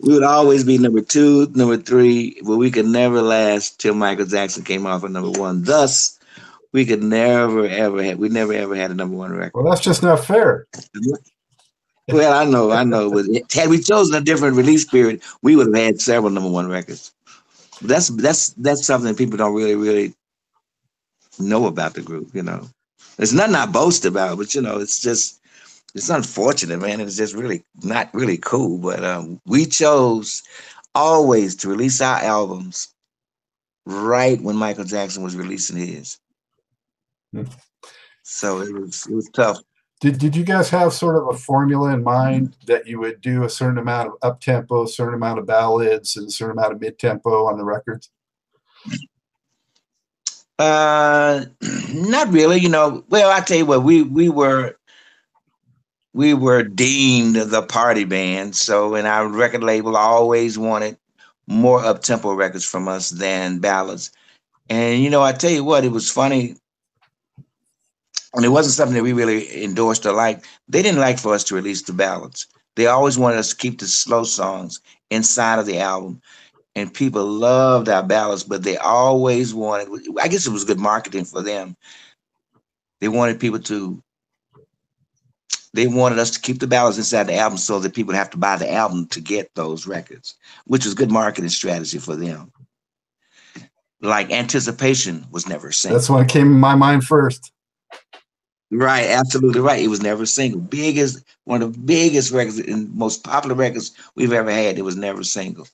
we 0.00 0.14
would 0.14 0.22
always 0.22 0.64
be 0.64 0.78
number 0.78 1.02
two, 1.02 1.46
number 1.54 1.76
three, 1.76 2.40
but 2.42 2.56
we 2.56 2.70
could 2.70 2.86
never 2.86 3.22
last 3.22 3.78
till 3.80 3.94
Michael 3.94 4.26
Jackson 4.26 4.64
came 4.64 4.86
off 4.86 5.02
with 5.02 5.12
number 5.12 5.38
one. 5.38 5.62
Thus, 5.62 6.18
we 6.72 6.84
could 6.84 7.02
never 7.02 7.66
ever 7.66 8.02
have 8.02 8.18
we 8.18 8.28
never 8.28 8.52
ever 8.52 8.74
had 8.74 8.90
a 8.90 8.94
number 8.94 9.16
one 9.16 9.32
record. 9.32 9.62
well, 9.62 9.72
that's 9.72 9.84
just 9.84 10.02
not 10.02 10.24
fair. 10.24 10.66
Well, 12.08 12.32
I 12.32 12.48
know, 12.48 12.70
I 12.70 12.84
know, 12.84 13.10
but 13.10 13.26
had 13.52 13.68
we 13.68 13.80
chosen 13.80 14.14
a 14.14 14.20
different 14.20 14.56
release 14.56 14.84
period, 14.84 15.22
we 15.42 15.56
would 15.56 15.66
have 15.66 15.84
had 15.84 16.00
several 16.00 16.30
number 16.30 16.48
one 16.48 16.68
records. 16.68 17.12
That's 17.82 18.08
that's 18.10 18.50
that's 18.50 18.86
something 18.86 19.12
people 19.16 19.36
don't 19.36 19.56
really 19.56 19.74
really 19.74 20.14
know 21.40 21.66
about 21.66 21.94
the 21.94 22.02
group. 22.02 22.32
You 22.32 22.44
know, 22.44 22.68
it's 23.18 23.32
nothing 23.32 23.54
I 23.54 23.66
boast 23.66 24.04
about, 24.04 24.38
but 24.38 24.54
you 24.54 24.60
know, 24.60 24.78
it's 24.78 25.00
just 25.00 25.40
it's 25.94 26.10
unfortunate, 26.10 26.78
man. 26.78 27.00
It's 27.00 27.16
just 27.16 27.34
really 27.34 27.64
not 27.82 28.12
really 28.12 28.38
cool. 28.38 28.78
But 28.78 29.04
um, 29.04 29.40
we 29.46 29.66
chose 29.66 30.42
always 30.94 31.56
to 31.56 31.68
release 31.68 32.00
our 32.00 32.18
albums 32.18 32.88
right 33.86 34.40
when 34.40 34.56
Michael 34.56 34.84
Jackson 34.84 35.22
was 35.22 35.36
releasing 35.36 35.76
his. 35.76 36.18
Hmm. 37.32 37.44
So 38.22 38.60
it 38.60 38.72
was 38.72 39.06
it 39.06 39.14
was 39.14 39.30
tough. 39.34 39.58
Did, 40.00 40.18
did 40.18 40.36
you 40.36 40.44
guys 40.44 40.68
have 40.70 40.92
sort 40.92 41.16
of 41.16 41.34
a 41.34 41.38
formula 41.38 41.94
in 41.94 42.02
mind 42.02 42.54
that 42.66 42.86
you 42.86 43.00
would 43.00 43.22
do 43.22 43.44
a 43.44 43.48
certain 43.48 43.78
amount 43.78 44.08
of 44.08 44.14
up 44.20 44.42
tempo, 44.42 44.84
a 44.84 44.88
certain 44.88 45.14
amount 45.14 45.38
of 45.38 45.46
ballads, 45.46 46.16
and 46.16 46.28
a 46.28 46.30
certain 46.30 46.58
amount 46.58 46.74
of 46.74 46.80
mid 46.80 46.98
tempo 46.98 47.46
on 47.46 47.56
the 47.56 47.64
records? 47.64 48.10
Uh, 50.58 51.44
not 51.92 52.28
really. 52.32 52.58
You 52.60 52.68
know, 52.68 53.04
well, 53.08 53.30
I 53.30 53.40
tell 53.40 53.58
you 53.58 53.66
what, 53.66 53.82
we 53.82 54.02
we 54.02 54.28
were 54.28 54.76
we 56.14 56.34
were 56.34 56.62
deemed 56.62 57.36
the 57.36 57.62
party 57.62 58.04
band, 58.04 58.56
so 58.56 58.94
and 58.94 59.06
our 59.06 59.28
record 59.28 59.62
label 59.62 59.96
always 59.96 60.58
wanted 60.58 60.96
more 61.46 61.84
up 61.84 62.02
tempo 62.02 62.32
records 62.34 62.64
from 62.64 62.88
us 62.88 63.10
than 63.10 63.58
ballads. 63.58 64.10
And 64.68 65.02
you 65.02 65.10
know, 65.10 65.22
I 65.22 65.32
tell 65.32 65.50
you 65.50 65.64
what, 65.64 65.84
it 65.84 65.92
was 65.92 66.10
funny. 66.10 66.56
And 68.34 68.44
it 68.44 68.50
wasn't 68.50 68.74
something 68.74 68.94
that 68.94 69.02
we 69.02 69.14
really 69.14 69.64
endorsed 69.64 70.04
or 70.04 70.12
liked. 70.12 70.46
They 70.68 70.82
didn't 70.82 71.00
like 71.00 71.18
for 71.18 71.32
us 71.34 71.44
to 71.44 71.54
release 71.54 71.82
the 71.82 71.92
ballads. 71.94 72.46
They 72.74 72.86
always 72.86 73.16
wanted 73.18 73.38
us 73.38 73.50
to 73.50 73.56
keep 73.56 73.78
the 73.78 73.86
slow 73.86 74.24
songs 74.24 74.80
inside 75.10 75.58
of 75.58 75.64
the 75.66 75.78
album 75.78 76.20
and 76.76 76.92
people 76.92 77.24
loved 77.24 77.88
our 77.88 78.02
ballads, 78.02 78.44
but 78.44 78.62
they 78.62 78.76
always 78.76 79.54
wanted, 79.54 79.88
I 80.20 80.28
guess 80.28 80.46
it 80.46 80.52
was 80.52 80.64
good 80.64 80.78
marketing 80.78 81.24
for 81.24 81.42
them. 81.42 81.74
They 83.00 83.08
wanted 83.08 83.40
people 83.40 83.60
to, 83.60 84.02
they 85.72 85.86
wanted 85.86 86.18
us 86.18 86.30
to 86.32 86.40
keep 86.40 86.60
the 86.60 86.66
ballads 86.66 86.98
inside 86.98 87.24
the 87.24 87.34
album 87.34 87.58
so 87.58 87.80
that 87.80 87.94
people 87.94 88.08
would 88.08 88.18
have 88.18 88.30
to 88.30 88.38
buy 88.38 88.56
the 88.56 88.70
album 88.70 89.06
to 89.08 89.20
get 89.22 89.50
those 89.54 89.86
records, 89.86 90.34
which 90.66 90.84
was 90.84 90.94
good 90.94 91.10
marketing 91.10 91.48
strategy 91.48 91.98
for 91.98 92.14
them. 92.14 92.52
Like 94.02 94.30
anticipation 94.30 95.26
was 95.30 95.48
never 95.48 95.68
a 95.68 95.72
single. 95.72 95.98
That's 95.98 96.10
what 96.10 96.28
came 96.28 96.48
in 96.48 96.60
my 96.60 96.74
mind 96.74 97.04
first. 97.04 97.52
Right, 98.70 99.06
absolutely 99.06 99.60
right. 99.60 99.82
It 99.82 99.88
was 99.88 100.02
never 100.02 100.24
a 100.24 100.26
single. 100.26 100.60
Biggest, 100.60 101.24
one 101.44 101.62
of 101.62 101.72
the 101.72 101.78
biggest 101.78 102.32
records 102.32 102.58
and 102.58 102.94
most 102.94 103.24
popular 103.24 103.54
records 103.54 103.92
we've 104.14 104.32
ever 104.32 104.50
had. 104.50 104.76
It 104.76 104.82
was 104.82 104.96
never 104.96 105.20
a 105.20 105.24
single. 105.24 105.66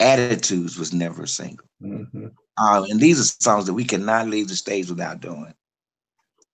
Attitudes 0.00 0.78
was 0.78 0.92
never 0.92 1.24
a 1.24 1.28
single. 1.28 1.66
Mhm. 1.82 2.32
Um, 2.56 2.84
and 2.84 3.00
these 3.00 3.20
are 3.20 3.24
songs 3.42 3.66
that 3.66 3.74
we 3.74 3.84
cannot 3.84 4.28
leave 4.28 4.48
the 4.48 4.56
stage 4.56 4.88
without 4.88 5.20
doing. 5.20 5.54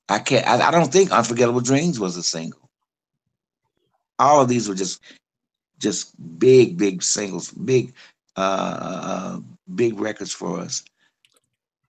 I 0.08 0.18
can't. 0.18 0.46
I, 0.46 0.68
I 0.68 0.70
don't 0.70 0.92
think 0.92 1.10
"Unforgettable 1.12 1.60
Dreams" 1.60 1.98
was 1.98 2.16
a 2.16 2.22
single. 2.22 2.70
All 4.18 4.40
of 4.40 4.48
these 4.48 4.68
were 4.68 4.74
just, 4.74 5.02
just 5.78 6.14
big, 6.38 6.76
big 6.78 7.02
singles, 7.02 7.50
big, 7.50 7.94
uh, 8.36 8.40
uh, 8.80 9.40
big 9.74 9.98
records 9.98 10.32
for 10.32 10.60
us. 10.60 10.84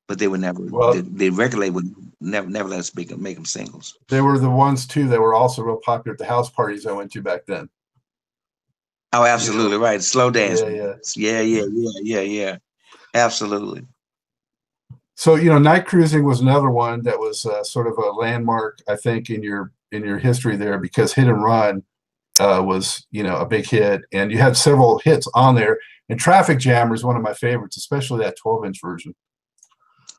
But 0.08 0.20
they 0.20 0.28
were 0.28 0.38
never. 0.38 0.62
Well- 0.62 0.94
the, 0.94 1.02
the 1.02 1.30
record 1.30 1.60
label 1.60 1.76
would 1.76 1.96
never, 2.22 2.50
never 2.50 2.70
let 2.70 2.80
us 2.80 2.96
make 2.96 3.10
them, 3.10 3.22
make 3.22 3.36
them 3.36 3.46
singles. 3.46 3.98
They 4.08 4.22
were 4.22 4.40
the 4.40 4.50
ones 4.50 4.88
too 4.88 5.08
that 5.10 5.20
were 5.22 5.34
also 5.34 5.62
real 5.62 5.78
popular 5.78 6.14
at 6.14 6.20
the 6.20 6.26
house 6.26 6.50
parties 6.50 6.86
I 6.86 6.92
went 6.94 7.12
to 7.14 7.22
back 7.22 7.46
then. 7.46 7.70
Oh, 9.16 9.24
absolutely 9.24 9.78
right. 9.78 10.04
Slow 10.04 10.30
dance. 10.30 10.62
Yeah, 10.62 10.68
yeah. 10.68 11.42
yeah, 11.42 11.42
yeah, 11.42 11.92
yeah, 12.04 12.20
yeah. 12.20 12.58
Absolutely. 13.14 13.88
So 15.16 15.36
you 15.36 15.50
know, 15.50 15.58
night 15.58 15.86
cruising 15.86 16.26
was 16.26 16.42
another 16.42 16.70
one 16.70 17.02
that 17.04 17.18
was 17.18 17.46
uh, 17.46 17.64
sort 17.64 17.88
of 17.88 17.98
a 17.98 18.12
landmark, 18.12 18.80
I 18.90 18.98
think, 18.98 19.30
in 19.30 19.42
your 19.42 19.72
in 19.94 20.04
your 20.04 20.20
history 20.20 20.58
there 20.58 20.78
because 20.78 21.14
Hit 21.14 21.30
and 21.30 21.42
Run 21.42 21.82
uh, 22.42 22.62
was 22.66 23.08
you 23.12 23.24
know 23.24 23.38
a 23.38 23.46
big 23.46 23.66
hit, 23.66 24.02
and 24.12 24.34
you 24.34 24.38
had 24.38 24.58
several 24.58 25.00
hits 25.00 25.28
on 25.34 25.56
there. 25.56 25.80
And 26.10 26.20
Traffic 26.20 26.60
Jammer 26.60 26.94
is 26.94 27.06
one 27.06 27.16
of 27.16 27.24
my 27.24 27.34
favorites, 27.34 27.78
especially 27.78 28.20
that 28.20 28.38
12 28.38 28.66
inch 28.66 28.82
version. 28.82 29.16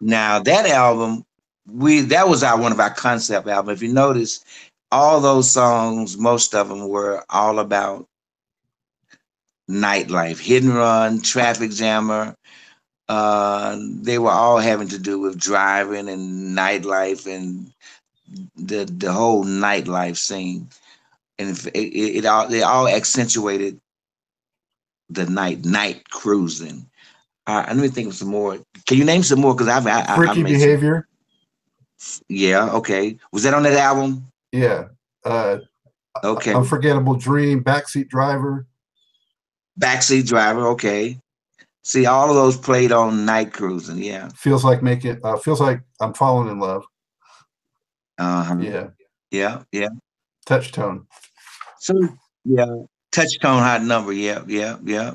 Now 0.01 0.39
that 0.39 0.65
album, 0.71 1.25
we 1.71 2.01
that 2.01 2.29
was 2.29 2.43
our 2.43 2.59
one 2.59 2.73
of 2.73 2.81
our 2.81 2.95
concept 2.95 3.47
album. 3.47 3.75
If 3.75 3.83
you 3.83 3.93
notice, 3.93 4.43
all 4.91 5.21
those 5.21 5.51
songs, 5.51 6.17
most 6.17 6.55
of 6.55 6.71
them 6.71 6.89
were 6.89 7.23
all 7.29 7.59
about 7.59 8.09
nightlife, 9.71 10.39
hit 10.39 10.63
and 10.63 10.75
run, 10.75 11.21
traffic 11.21 11.71
jammer. 11.71 12.35
Uh, 13.09 13.79
they 14.03 14.19
were 14.19 14.31
all 14.31 14.59
having 14.59 14.89
to 14.89 14.99
do 14.99 15.19
with 15.21 15.39
driving 15.39 16.09
and 16.09 16.57
nightlife 16.57 17.27
and 17.33 17.73
the 18.57 18.85
the 18.85 19.13
whole 19.13 19.45
nightlife 19.45 20.17
scene, 20.17 20.69
and 21.39 21.51
it, 21.51 21.67
it, 21.67 22.17
it 22.19 22.27
all 22.27 22.49
they 22.49 22.63
all 22.63 22.89
accentuated 22.89 23.81
the 25.09 25.27
night 25.27 25.65
night 25.65 26.09
cruising. 26.11 26.85
Uh, 27.47 27.65
let 27.69 27.77
me 27.77 27.87
think 27.89 28.09
of 28.09 28.15
some 28.15 28.29
more. 28.29 28.59
Can 28.87 28.99
you 28.99 29.05
name 29.05 29.23
some 29.23 29.41
more? 29.41 29.55
Because 29.55 29.69
I've 29.69 29.87
I, 29.87 30.01
I, 30.01 30.13
I 30.13 30.17
Freaky 30.17 30.35
some- 30.35 30.43
Behavior, 30.45 31.07
yeah, 32.29 32.71
okay. 32.73 33.17
Was 33.33 33.45
that 33.45 33.55
on 33.55 33.63
that 33.63 33.75
album? 33.75 34.25
yeah. 34.53 34.89
Uh, 35.25 35.59
Okay. 36.25 36.55
Unforgettable 36.55 37.15
Dream, 37.15 37.63
Backseat 37.63 38.09
Driver. 38.09 38.67
Backseat 39.79 40.27
driver, 40.27 40.67
okay. 40.69 41.19
See, 41.83 42.07
all 42.07 42.31
of 42.31 42.37
those 42.37 42.57
played 42.57 42.93
on 42.93 43.25
night 43.25 43.53
cruising, 43.53 43.99
yeah. 43.99 44.29
Feels 44.31 44.65
like 44.65 44.83
making. 44.83 45.21
Uh, 45.23 45.37
feels 45.37 45.61
like 45.61 45.81
I'm 46.01 46.15
falling 46.15 46.51
in 46.51 46.59
love. 46.59 46.85
Uh-huh. 48.19 48.57
Yeah. 48.59 48.89
Yeah, 49.31 49.62
yeah. 49.73 49.89
Touch 50.47 50.73
tone. 50.73 51.07
So 51.79 51.95
yeah, 52.45 52.83
touch 53.12 53.39
tone 53.41 53.62
hot 53.62 53.83
number, 53.83 54.12
yeah, 54.12 54.43
yeah, 54.47 54.79
yeah. 54.85 55.15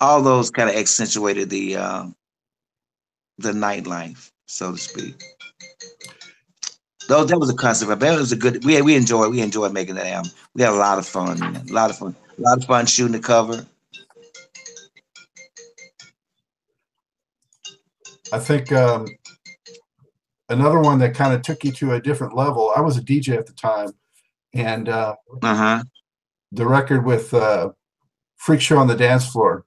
All 0.00 0.22
those 0.22 0.50
kind 0.50 0.70
of 0.70 0.76
accentuated 0.76 1.50
the 1.50 1.76
uh 1.76 2.06
the 3.38 3.52
nightlife, 3.52 4.30
so 4.46 4.72
to 4.72 4.78
speak. 4.78 5.22
Though 7.08 7.24
that 7.24 7.38
was 7.38 7.50
a 7.50 7.54
concept. 7.54 8.00
That 8.00 8.18
was 8.18 8.32
a 8.32 8.36
good. 8.36 8.64
We 8.64 8.80
we 8.82 8.94
enjoyed 8.94 9.30
we 9.30 9.40
enjoyed 9.40 9.72
making 9.72 9.96
that 9.96 10.06
album. 10.06 10.30
We 10.54 10.62
had 10.62 10.72
a 10.72 10.76
lot 10.76 10.98
of 10.98 11.06
fun. 11.06 11.40
Man. 11.40 11.66
A 11.68 11.72
lot 11.72 11.90
of 11.90 11.98
fun. 11.98 12.14
A 12.38 12.40
lot 12.40 12.58
of 12.58 12.64
fun 12.64 12.86
shooting 12.86 13.12
the 13.12 13.18
cover. 13.18 13.66
I 18.32 18.38
think 18.38 18.70
um, 18.72 19.06
another 20.48 20.78
one 20.80 20.98
that 21.00 21.14
kind 21.14 21.34
of 21.34 21.42
took 21.42 21.64
you 21.64 21.72
to 21.72 21.92
a 21.94 22.00
different 22.00 22.34
level. 22.36 22.72
I 22.76 22.80
was 22.80 22.96
a 22.96 23.02
DJ 23.02 23.36
at 23.36 23.46
the 23.46 23.52
time, 23.52 23.88
and 24.54 24.88
uh, 24.88 25.16
Uh-huh. 25.42 25.82
the 26.52 26.66
record 26.66 27.04
with 27.04 27.34
uh, 27.34 27.70
Freak 28.36 28.60
Show 28.60 28.78
on 28.78 28.86
the 28.86 28.94
Dance 28.96 29.26
Floor. 29.26 29.64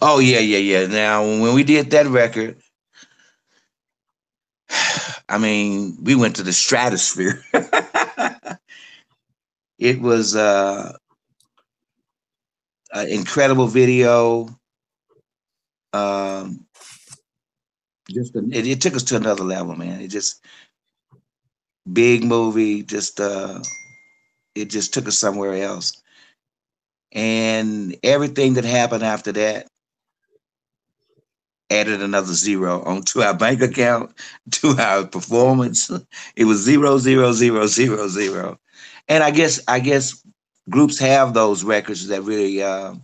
Oh 0.00 0.18
yeah, 0.18 0.40
yeah, 0.40 0.58
yeah. 0.58 0.86
Now 0.86 1.22
when 1.24 1.54
we 1.54 1.62
did 1.64 1.90
that 1.90 2.06
record, 2.06 2.60
I 5.28 5.38
mean, 5.38 5.96
we 6.02 6.14
went 6.14 6.36
to 6.36 6.42
the 6.42 6.52
stratosphere. 6.52 7.42
it 9.78 10.00
was 10.00 10.34
uh 10.36 10.92
an 12.92 13.08
incredible 13.08 13.68
video. 13.68 14.48
Um 15.92 16.66
just 18.10 18.34
it, 18.36 18.66
it 18.66 18.80
took 18.80 18.94
us 18.94 19.04
to 19.04 19.16
another 19.16 19.44
level, 19.44 19.76
man. 19.76 20.00
It 20.00 20.08
just 20.08 20.44
big 21.92 22.24
movie, 22.24 22.82
just 22.82 23.20
uh 23.20 23.60
it 24.54 24.70
just 24.70 24.94
took 24.94 25.08
us 25.08 25.18
somewhere 25.18 25.54
else. 25.54 26.02
And 27.12 27.96
everything 28.02 28.54
that 28.54 28.64
happened 28.64 29.04
after 29.04 29.32
that 29.32 29.66
added 31.70 32.02
another 32.02 32.32
zero 32.34 32.82
onto 32.84 33.22
our 33.22 33.34
bank 33.34 33.62
account, 33.62 34.12
to 34.52 34.68
our 34.78 35.06
performance. 35.06 35.90
It 36.36 36.44
was 36.44 36.60
zero, 36.60 36.98
zero, 36.98 37.32
zero, 37.32 37.66
zero, 37.66 38.08
zero. 38.08 38.58
And 39.08 39.24
I 39.24 39.30
guess 39.30 39.60
I 39.68 39.80
guess 39.80 40.22
groups 40.70 40.98
have 40.98 41.34
those 41.34 41.64
records 41.64 42.06
that 42.08 42.22
really 42.22 42.62
uh, 42.62 42.94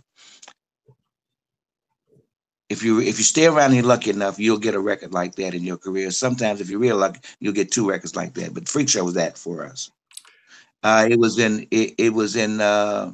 if 2.69 2.83
you 2.83 3.01
if 3.01 3.17
you 3.17 3.23
stay 3.23 3.47
around 3.47 3.67
and 3.67 3.75
you're 3.75 3.83
lucky 3.83 4.11
enough, 4.11 4.39
you'll 4.39 4.59
get 4.59 4.75
a 4.75 4.79
record 4.79 5.11
like 5.11 5.35
that 5.35 5.55
in 5.55 5.63
your 5.63 5.77
career. 5.77 6.11
Sometimes 6.11 6.61
if 6.61 6.69
you're 6.69 6.79
real 6.79 6.97
lucky, 6.97 7.19
you'll 7.39 7.53
get 7.53 7.71
two 7.71 7.89
records 7.89 8.15
like 8.15 8.35
that. 8.35 8.53
But 8.53 8.69
Freak 8.69 8.89
Show 8.89 9.03
was 9.03 9.15
that 9.15 9.37
for 9.37 9.65
us. 9.65 9.91
Uh, 10.83 11.07
it 11.09 11.19
was 11.19 11.39
in 11.39 11.67
it, 11.71 11.95
it 11.97 12.13
was 12.13 12.35
in 12.35 12.61
uh, 12.61 13.11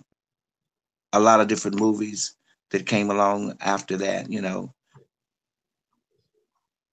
a 1.14 1.20
lot 1.20 1.40
of 1.40 1.48
different 1.48 1.80
movies 1.80 2.36
that 2.72 2.86
came 2.86 3.10
along 3.10 3.56
after 3.62 3.98
that, 3.98 4.30
you 4.30 4.42
know. 4.42 4.74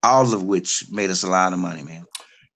All 0.04 0.32
of 0.32 0.42
which 0.42 0.90
made 0.90 1.10
us 1.10 1.22
a 1.22 1.30
lot 1.30 1.52
of 1.52 1.58
money, 1.58 1.82
man. 1.82 2.06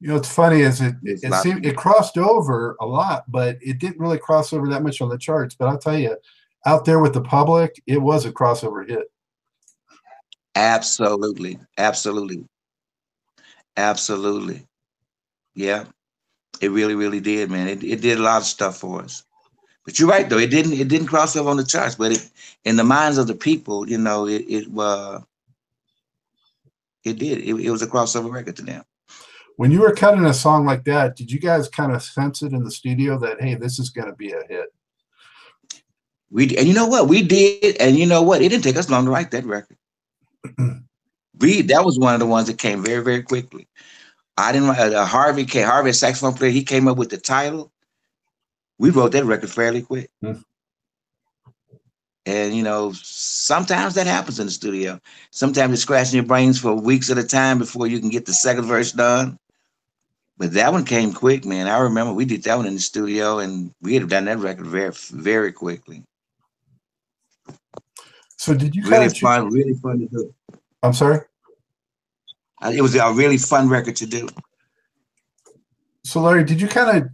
You 0.01 0.09
know, 0.09 0.17
it's 0.17 0.33
funny 0.33 0.61
is 0.61 0.81
it 0.81 0.95
it, 1.03 1.21
it 1.23 1.35
seemed 1.43 1.67
it 1.67 1.77
crossed 1.77 2.17
over 2.17 2.77
a 2.81 2.87
lot, 2.87 3.25
but 3.29 3.59
it 3.61 3.79
didn't 3.79 4.01
really 4.01 4.19
cross 4.19 4.53
over 4.53 4.69
that 4.69 4.83
much 4.83 5.01
on 5.01 5.09
the 5.09 5.19
charts. 5.19 5.57
But 5.57 5.69
I'll 5.69 5.79
tell 5.79 5.99
you, 5.99 6.17
out 6.65 6.85
there 6.85 7.01
with 7.01 7.15
the 7.15 7.23
public, 7.23 7.81
it 7.87 7.99
was 7.99 8.25
a 8.25 8.33
crossover 8.33 8.89
hit. 8.89 9.11
Absolutely. 10.57 11.59
Absolutely. 11.77 12.45
Absolutely. 13.77 14.67
Yeah. 15.55 15.85
It 16.63 16.71
really, 16.71 16.95
really 16.95 17.21
did, 17.21 17.51
man. 17.51 17.69
It, 17.69 17.85
it 17.85 18.01
did 18.01 18.19
a 18.19 18.23
lot 18.23 18.39
of 18.39 18.45
stuff 18.47 18.79
for 18.79 19.03
us. 19.03 19.23
But 19.85 19.99
you're 19.99 20.09
right 20.09 20.29
though. 20.29 20.39
It 20.39 20.51
didn't 20.51 20.73
it 20.73 20.89
didn't 20.89 21.07
cross 21.07 21.37
over 21.37 21.49
on 21.49 21.59
the 21.59 21.65
charts, 21.65 21.95
but 21.95 22.11
it 22.11 22.29
in 22.65 22.75
the 22.77 22.83
minds 22.83 23.19
of 23.19 23.29
the 23.29 23.37
people, 23.37 23.89
you 23.89 23.99
know, 23.99 24.27
it 24.27 24.45
it 24.49 24.67
uh 24.77 25.21
it 27.05 27.19
did. 27.19 27.39
It, 27.39 27.55
it 27.55 27.71
was 27.71 27.83
a 27.83 27.87
crossover 27.87 28.33
record 28.33 28.57
to 28.57 28.63
them. 28.63 28.83
When 29.57 29.71
you 29.71 29.81
were 29.81 29.95
cutting 29.95 30.25
a 30.25 30.35
song 30.35 30.67
like 30.67 30.85
that, 30.85 31.15
did 31.15 31.31
you 31.31 31.39
guys 31.39 31.69
kind 31.69 31.93
of 31.93 32.03
sense 32.03 32.43
it 32.43 32.53
in 32.53 32.65
the 32.65 32.71
studio 32.71 33.17
that 33.21 33.41
hey, 33.41 33.55
this 33.55 33.79
is 33.79 33.91
going 33.91 34.09
to 34.09 34.15
be 34.17 34.33
a 34.33 34.43
hit? 34.49 34.73
We 36.31 36.57
and 36.57 36.67
you 36.67 36.75
know 36.75 36.87
what? 36.87 37.09
We 37.09 37.23
did, 37.23 37.77
and 37.77 37.97
you 37.97 38.07
know 38.07 38.23
what? 38.23 38.43
It 38.43 38.49
didn't 38.49 38.65
take 38.65 38.77
us 38.77 38.91
long 38.91 39.05
to 39.05 39.11
write 39.13 39.31
that 39.31 39.45
record. 39.45 39.76
we 41.41 41.63
that 41.63 41.85
was 41.85 41.99
one 41.99 42.15
of 42.15 42.21
the 42.21 42.27
ones 42.27 42.47
that 42.49 42.59
came 42.59 42.85
very, 42.85 43.03
very 43.03 43.23
quickly. 43.23 43.67
I 44.37 44.53
didn't 44.53 44.69
write 44.69 44.93
uh, 44.93 45.07
Harvey 45.07 45.45
came 45.45 45.67
Harvey, 45.67 45.93
saxophone 45.93 46.35
player, 46.35 46.51
he 46.51 46.65
came 46.65 46.89
up 46.89 46.97
with 46.97 47.11
the 47.11 47.17
title. 47.17 47.73
We 48.79 48.91
wrote 48.91 49.13
that 49.13 49.25
record 49.25 49.51
fairly 49.51 49.83
quick. 49.83 50.11
Hmm. 50.23 50.33
And 52.27 52.55
you 52.55 52.63
know, 52.63 52.93
sometimes 52.93 53.95
that 53.95 54.07
happens 54.07 54.41
in 54.41 54.47
the 54.47 54.53
studio. 54.53 55.01
Sometimes 55.31 55.71
you're 55.71 55.77
scratching 55.77 56.17
your 56.17 56.27
brains 56.27 56.59
for 56.59 56.75
weeks 56.75 57.09
at 57.11 57.19
a 57.19 57.25
time 57.25 57.59
before 57.59 57.87
you 57.87 58.01
can 58.01 58.09
get 58.09 58.27
the 58.27 58.35
second 58.35 58.65
verse 58.65 58.93
done. 58.93 59.39
But 60.37 60.53
that 60.53 60.73
one 60.73 60.85
came 60.85 61.15
quick, 61.15 61.47
man. 61.47 61.67
I 61.67 61.79
remember 61.79 62.13
we 62.13 62.27
did 62.27 62.43
that 62.43 62.57
one 62.57 62.67
in 62.67 62.75
the 62.75 62.81
studio, 62.81 63.39
and 63.39 63.73
we 63.81 63.95
had 63.95 64.09
done 64.09 64.27
that 64.27 64.39
record 64.39 64.67
very, 64.67 64.93
very 65.13 65.53
quickly. 65.53 66.03
So 68.47 68.55
did 68.55 68.77
you 68.77 68.83
kind 68.83 68.93
Really 68.93 69.07
of? 69.07 69.19
fun, 69.19 69.49
really 69.51 69.75
fun 69.75 69.99
to 69.99 70.07
do. 70.07 70.33
I'm 70.81 70.93
sorry. 70.93 71.19
It 72.73 72.81
was 72.81 72.95
a 72.95 73.13
really 73.13 73.39
fun 73.39 73.69
record 73.69 73.97
to 73.97 74.07
do. 74.07 74.29
So 76.05 76.21
Larry, 76.21 76.45
did 76.45 76.61
you 76.61 76.69
kind 76.69 76.97
of 76.97 77.09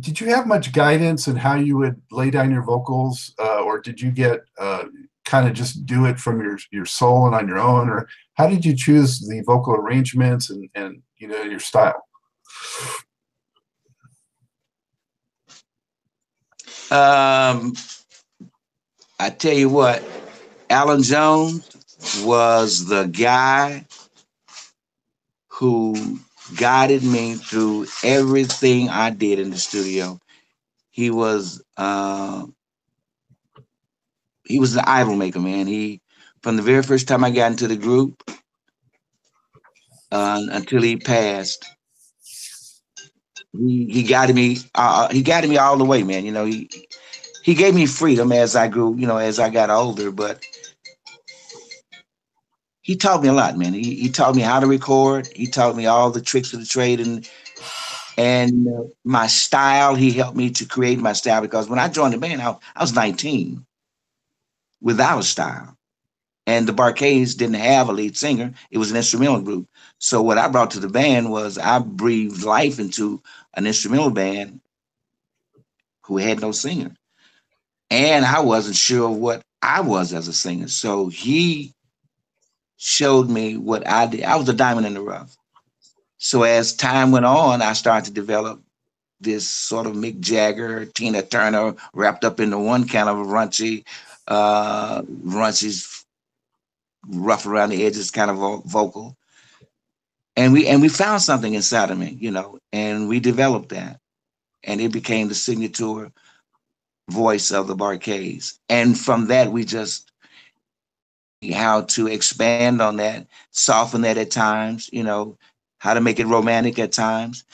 did 0.00 0.18
you 0.18 0.28
have 0.28 0.46
much 0.46 0.72
guidance 0.72 1.28
in 1.28 1.36
how 1.36 1.56
you 1.56 1.76
would 1.76 2.00
lay 2.10 2.30
down 2.30 2.50
your 2.50 2.62
vocals, 2.62 3.34
uh, 3.38 3.60
or 3.64 3.80
did 3.80 4.00
you 4.00 4.10
get 4.10 4.40
uh, 4.58 4.84
kind 5.26 5.46
of 5.46 5.52
just 5.52 5.84
do 5.84 6.06
it 6.06 6.18
from 6.18 6.40
your 6.40 6.58
your 6.70 6.86
soul 6.86 7.26
and 7.26 7.34
on 7.34 7.46
your 7.46 7.58
own, 7.58 7.90
or 7.90 8.08
how 8.38 8.46
did 8.48 8.64
you 8.64 8.74
choose 8.74 9.20
the 9.28 9.42
vocal 9.42 9.74
arrangements 9.74 10.48
and 10.48 10.70
and 10.74 11.02
you 11.18 11.28
know 11.28 11.42
your 11.42 11.60
style? 11.60 12.02
Um, 16.90 17.74
I 19.20 19.28
tell 19.30 19.52
you 19.54 19.68
what, 19.68 20.02
Alan 20.70 21.02
Jones 21.02 21.68
was 22.24 22.86
the 22.86 23.06
guy 23.06 23.86
who 25.50 26.20
guided 26.56 27.04
me 27.04 27.34
through 27.36 27.86
everything 28.04 28.88
I 28.90 29.10
did 29.10 29.38
in 29.40 29.50
the 29.50 29.58
studio. 29.58 30.20
He 30.90 31.10
was 31.10 31.62
uh, 31.76 32.46
he 34.46 34.60
was 34.60 34.76
an 34.76 34.84
idol 34.86 35.16
maker, 35.16 35.40
man. 35.40 35.66
He 35.66 36.02
from 36.42 36.56
the 36.56 36.62
very 36.62 36.82
first 36.82 37.08
time 37.08 37.24
I 37.24 37.30
got 37.30 37.52
into 37.52 37.68
the 37.68 37.76
group 37.76 38.22
uh, 40.12 40.42
until 40.50 40.82
he 40.82 40.96
passed. 40.98 41.64
He, 43.52 43.86
he 43.92 44.02
guided 44.04 44.36
me. 44.36 44.58
Uh, 44.74 45.08
he 45.10 45.22
guided 45.22 45.50
me 45.50 45.58
all 45.58 45.76
the 45.78 45.84
way, 45.84 46.02
man. 46.04 46.24
You 46.26 46.32
know, 46.32 46.46
he 46.46 46.85
he 47.46 47.54
gave 47.54 47.76
me 47.76 47.86
freedom 47.86 48.32
as 48.32 48.56
I 48.56 48.66
grew. 48.66 48.96
You 48.96 49.06
know, 49.06 49.18
as 49.18 49.38
I 49.38 49.50
got 49.50 49.70
older, 49.70 50.10
but 50.10 50.44
he 52.82 52.96
taught 52.96 53.22
me 53.22 53.28
a 53.28 53.32
lot, 53.32 53.56
man. 53.56 53.72
He, 53.72 53.94
he 53.94 54.08
taught 54.10 54.34
me 54.34 54.42
how 54.42 54.58
to 54.58 54.66
record. 54.66 55.28
He 55.28 55.46
taught 55.46 55.76
me 55.76 55.86
all 55.86 56.10
the 56.10 56.20
tricks 56.20 56.52
of 56.52 56.58
the 56.58 56.66
trade 56.66 56.98
and 56.98 57.30
and 58.18 58.66
my 59.04 59.28
style. 59.28 59.94
He 59.94 60.10
helped 60.10 60.36
me 60.36 60.50
to 60.50 60.66
create 60.66 60.98
my 60.98 61.12
style 61.12 61.40
because 61.40 61.68
when 61.68 61.78
I 61.78 61.86
joined 61.88 62.14
the 62.14 62.18
band, 62.18 62.42
I, 62.42 62.56
I 62.74 62.82
was 62.82 62.94
19 62.94 63.64
without 64.80 65.20
a 65.20 65.22
style. 65.22 65.76
And 66.48 66.66
the 66.66 66.72
Bar-Kays 66.72 67.36
didn't 67.36 67.56
have 67.56 67.88
a 67.88 67.92
lead 67.92 68.16
singer. 68.16 68.54
It 68.72 68.78
was 68.78 68.90
an 68.90 68.96
instrumental 68.96 69.40
group. 69.40 69.68
So 69.98 70.20
what 70.20 70.38
I 70.38 70.48
brought 70.48 70.72
to 70.72 70.80
the 70.80 70.88
band 70.88 71.30
was 71.30 71.58
I 71.58 71.78
breathed 71.78 72.42
life 72.42 72.80
into 72.80 73.22
an 73.54 73.68
instrumental 73.68 74.10
band 74.10 74.60
who 76.06 76.18
had 76.18 76.40
no 76.40 76.50
singer. 76.52 76.96
And 77.90 78.24
I 78.24 78.40
wasn't 78.40 78.76
sure 78.76 79.08
what 79.10 79.42
I 79.62 79.80
was 79.80 80.12
as 80.12 80.28
a 80.28 80.32
singer. 80.32 80.68
So 80.68 81.08
he 81.08 81.74
showed 82.76 83.30
me 83.30 83.56
what 83.56 83.86
I 83.86 84.06
did. 84.06 84.24
I 84.24 84.36
was 84.36 84.48
a 84.48 84.52
diamond 84.52 84.86
in 84.86 84.94
the 84.94 85.00
rough. 85.00 85.36
So 86.18 86.42
as 86.42 86.74
time 86.74 87.12
went 87.12 87.26
on, 87.26 87.62
I 87.62 87.72
started 87.74 88.06
to 88.06 88.12
develop 88.12 88.60
this 89.20 89.48
sort 89.48 89.86
of 89.86 89.94
Mick 89.94 90.20
Jagger, 90.20 90.84
Tina 90.86 91.22
Turner 91.22 91.74
wrapped 91.94 92.24
up 92.24 92.40
into 92.40 92.58
one 92.58 92.86
kind 92.86 93.08
of 93.08 93.26
raunchy, 93.26 93.84
uh, 94.28 95.02
raunchy, 95.02 96.04
rough 97.08 97.46
around 97.46 97.70
the 97.70 97.84
edges 97.84 98.10
kind 98.10 98.30
of 98.30 98.36
vo- 98.36 98.62
vocal. 98.66 99.16
And 100.36 100.52
we 100.52 100.66
and 100.66 100.82
we 100.82 100.88
found 100.88 101.22
something 101.22 101.54
inside 101.54 101.90
of 101.90 101.98
me, 101.98 102.16
you 102.20 102.30
know, 102.30 102.58
and 102.72 103.08
we 103.08 103.20
developed 103.20 103.70
that. 103.70 104.00
And 104.64 104.80
it 104.80 104.92
became 104.92 105.28
the 105.28 105.34
signature 105.34 106.12
voice 107.10 107.50
of 107.52 107.66
the 107.66 107.74
Bar-Kays. 107.74 108.58
And 108.68 108.98
from 108.98 109.28
that, 109.28 109.52
we 109.52 109.64
just 109.64 110.10
how 111.52 111.82
to 111.82 112.08
expand 112.08 112.80
on 112.80 112.96
that, 112.96 113.26
soften 113.50 114.00
that 114.02 114.18
at 114.18 114.30
times, 114.30 114.90
you 114.92 115.02
know, 115.02 115.36
how 115.78 115.94
to 115.94 116.00
make 116.00 116.18
it 116.18 116.26
romantic 116.26 116.78
at 116.78 116.92
times. 116.92 117.44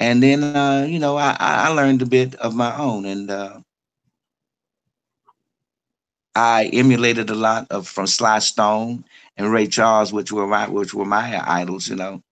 And 0.00 0.22
then, 0.22 0.44
uh, 0.44 0.86
you 0.88 0.98
know, 0.98 1.16
I, 1.16 1.36
I 1.40 1.66
I 1.66 1.68
learned 1.68 2.02
a 2.02 2.06
bit 2.06 2.34
of 2.36 2.54
my 2.54 2.76
own 2.76 3.04
and 3.04 3.30
uh, 3.30 3.60
I 6.36 6.66
emulated 6.72 7.30
a 7.30 7.34
lot 7.34 7.66
of 7.70 7.88
from 7.88 8.06
Sly 8.06 8.38
Stone 8.38 9.04
and 9.36 9.50
Ray 9.50 9.66
Charles, 9.66 10.12
which 10.12 10.30
were 10.30 10.46
my 10.46 10.68
which 10.68 10.94
were 10.94 11.04
my 11.04 11.42
idols, 11.50 11.88
you 11.88 11.96
know. 11.96 12.22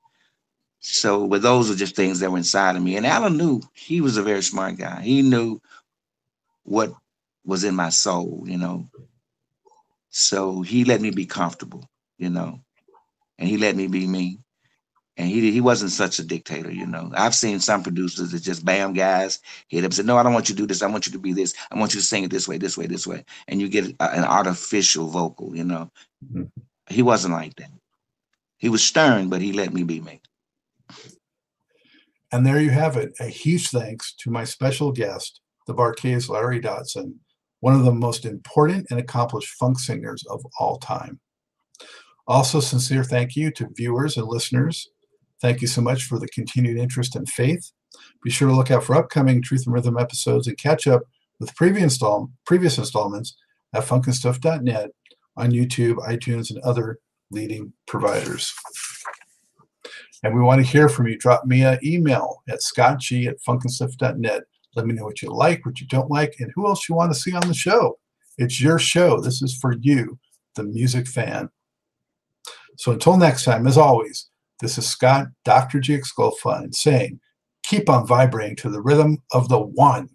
So, 0.79 1.27
but 1.27 1.43
those 1.43 1.69
are 1.71 1.75
just 1.75 1.97
things 1.97 2.21
that 2.21 2.31
were 2.31 2.39
inside 2.39 2.77
of 2.77 2.83
me. 2.83 2.97
And 2.97 3.07
Alan 3.07 3.37
knew 3.37 3.63
he 3.73 4.01
was 4.01 4.17
a 4.17 4.23
very 4.23 4.43
smart 4.43 4.77
guy. 4.77 5.01
He 5.03 5.23
knew 5.23 5.61
what 6.67 6.93
was 7.45 7.65
in 7.65 7.75
my 7.77 7.91
soul, 7.91 8.45
you 8.47 8.59
know. 8.59 8.87
So 10.11 10.63
he 10.63 10.85
let 10.85 11.01
me 11.01 11.11
be 11.11 11.27
comfortable, 11.27 11.85
you 12.19 12.31
know, 12.31 12.61
and 13.39 13.49
he 13.49 13.59
let 13.59 13.77
me 13.77 13.89
be 13.89 14.07
me. 14.07 14.41
and 15.17 15.29
he 15.29 15.51
he 15.53 15.61
wasn't 15.61 15.93
such 15.93 16.19
a 16.19 16.25
dictator, 16.25 16.71
you 16.71 16.87
know. 16.87 17.13
I've 17.17 17.35
seen 17.35 17.61
some 17.61 17.83
producers 17.83 18.33
that 18.33 18.43
just 18.43 18.65
bam 18.65 18.93
guys 18.95 19.41
hit 19.69 19.85
him 19.85 19.93
said, 19.93 20.07
"No, 20.07 20.19
I 20.19 20.25
don't 20.25 20.35
want 20.35 20.49
you 20.49 20.55
to 20.55 20.63
do 20.63 20.67
this. 20.67 20.83
I 20.83 20.89
want 20.89 21.07
you 21.07 21.13
to 21.13 21.19
be 21.21 21.33
this. 21.33 21.55
I 21.71 21.79
want 21.79 21.95
you 21.95 22.01
to 22.01 22.07
sing 22.07 22.25
it 22.25 22.31
this 22.31 22.49
way, 22.49 22.59
this 22.59 22.77
way, 22.79 22.87
this 22.87 23.07
way," 23.07 23.25
and 23.49 23.61
you 23.61 23.69
get 23.69 23.87
a, 24.01 24.13
an 24.15 24.25
artificial 24.25 25.09
vocal, 25.09 25.57
you 25.57 25.65
know. 25.65 25.91
Mm-hmm. 26.25 26.45
He 26.89 27.03
wasn't 27.03 27.35
like 27.35 27.57
that. 27.57 27.71
He 28.59 28.69
was 28.69 28.85
stern, 28.85 29.31
but 29.31 29.43
he 29.43 29.53
let 29.53 29.73
me 29.73 29.85
be 29.85 30.01
me. 30.01 30.21
And 32.33 32.47
there 32.47 32.61
you 32.61 32.71
have 32.71 32.97
it. 32.97 33.15
A 33.21 33.27
huge 33.27 33.71
thanks 33.71 34.15
to 34.21 34.31
my 34.31 34.45
special 34.45 34.93
guest, 34.93 35.41
the 35.67 35.75
Bar-Kays 35.75 36.29
Larry 36.29 36.61
Dodson, 36.61 37.19
one 37.61 37.75
of 37.75 37.85
the 37.85 37.93
most 37.93 38.25
important 38.25 38.87
and 38.91 38.99
accomplished 38.99 39.55
funk 39.55 39.79
singers 39.79 40.25
of 40.31 40.45
all 40.59 40.79
time. 40.79 41.21
Also, 42.29 42.61
sincere 42.61 43.05
thank 43.05 43.37
you 43.37 43.51
to 43.53 43.69
viewers 43.75 44.17
and 44.17 44.27
listeners. 44.27 44.89
Thank 45.41 45.61
you 45.61 45.69
so 45.69 45.81
much 45.81 46.05
for 46.05 46.19
the 46.19 46.29
continued 46.29 46.77
interest 46.77 47.15
and 47.15 47.29
faith. 47.29 47.71
Be 48.23 48.31
sure 48.31 48.49
to 48.49 48.55
look 48.55 48.71
out 48.71 48.85
for 48.85 48.97
upcoming 48.97 49.43
Truth 49.43 49.65
and 49.67 49.75
Rhythm 49.75 49.99
episodes 49.99 50.47
and 50.49 50.59
catch 50.59 50.87
up 50.87 51.03
with 51.39 51.55
previous, 51.55 51.85
install- 51.85 52.31
previous 52.45 52.79
installments 52.79 53.37
at 53.75 53.85
funknstuff.net 53.85 54.91
on 55.37 55.51
YouTube, 55.51 55.97
iTunes, 55.99 56.51
and 56.51 56.59
other 56.61 56.99
leading 57.31 57.73
providers. 57.87 58.53
And 60.23 60.35
we 60.35 60.41
want 60.41 60.61
to 60.61 60.67
hear 60.67 60.89
from 60.89 61.07
you. 61.07 61.19
Drop 61.19 61.45
me 61.45 61.63
an 61.63 61.79
email 61.85 62.43
at 62.49 62.61
scottg 62.61 63.27
at 63.29 63.37
funknstuff.net. 63.47 64.45
Let 64.77 64.87
me 64.87 64.95
know 64.95 65.05
what 65.05 65.23
you 65.23 65.31
like, 65.31 65.65
what 65.65 65.81
you 65.81 65.87
don't 65.87 66.11
like, 66.11 66.37
and 66.39 66.53
who 66.55 66.67
else 66.67 66.89
you 66.89 66.95
want 66.95 67.13
to 67.13 67.19
see 67.19 67.35
on 67.35 67.49
the 67.49 67.55
show. 67.55 67.99
It's 68.37 68.61
your 68.61 68.79
show. 68.79 69.21
This 69.21 69.41
is 69.41 69.57
for 69.59 69.75
you, 69.81 70.19
the 70.55 70.65
music 70.65 71.09
fan. 71.09 71.49
So 72.77 72.93
until 72.93 73.17
next 73.17 73.45
time, 73.45 73.67
as 73.67 73.79
always, 73.79 74.29
this 74.61 74.77
is 74.77 74.87
Scott, 74.87 75.29
Dr. 75.45 75.81
G. 75.81 76.01
Fine, 76.43 76.73
saying, 76.73 77.21
keep 77.63 77.89
on 77.89 78.07
vibrating 78.07 78.57
to 78.57 78.71
the 78.71 78.83
rhythm 78.83 79.23
of 79.33 79.49
the 79.49 79.61
one. 79.61 80.11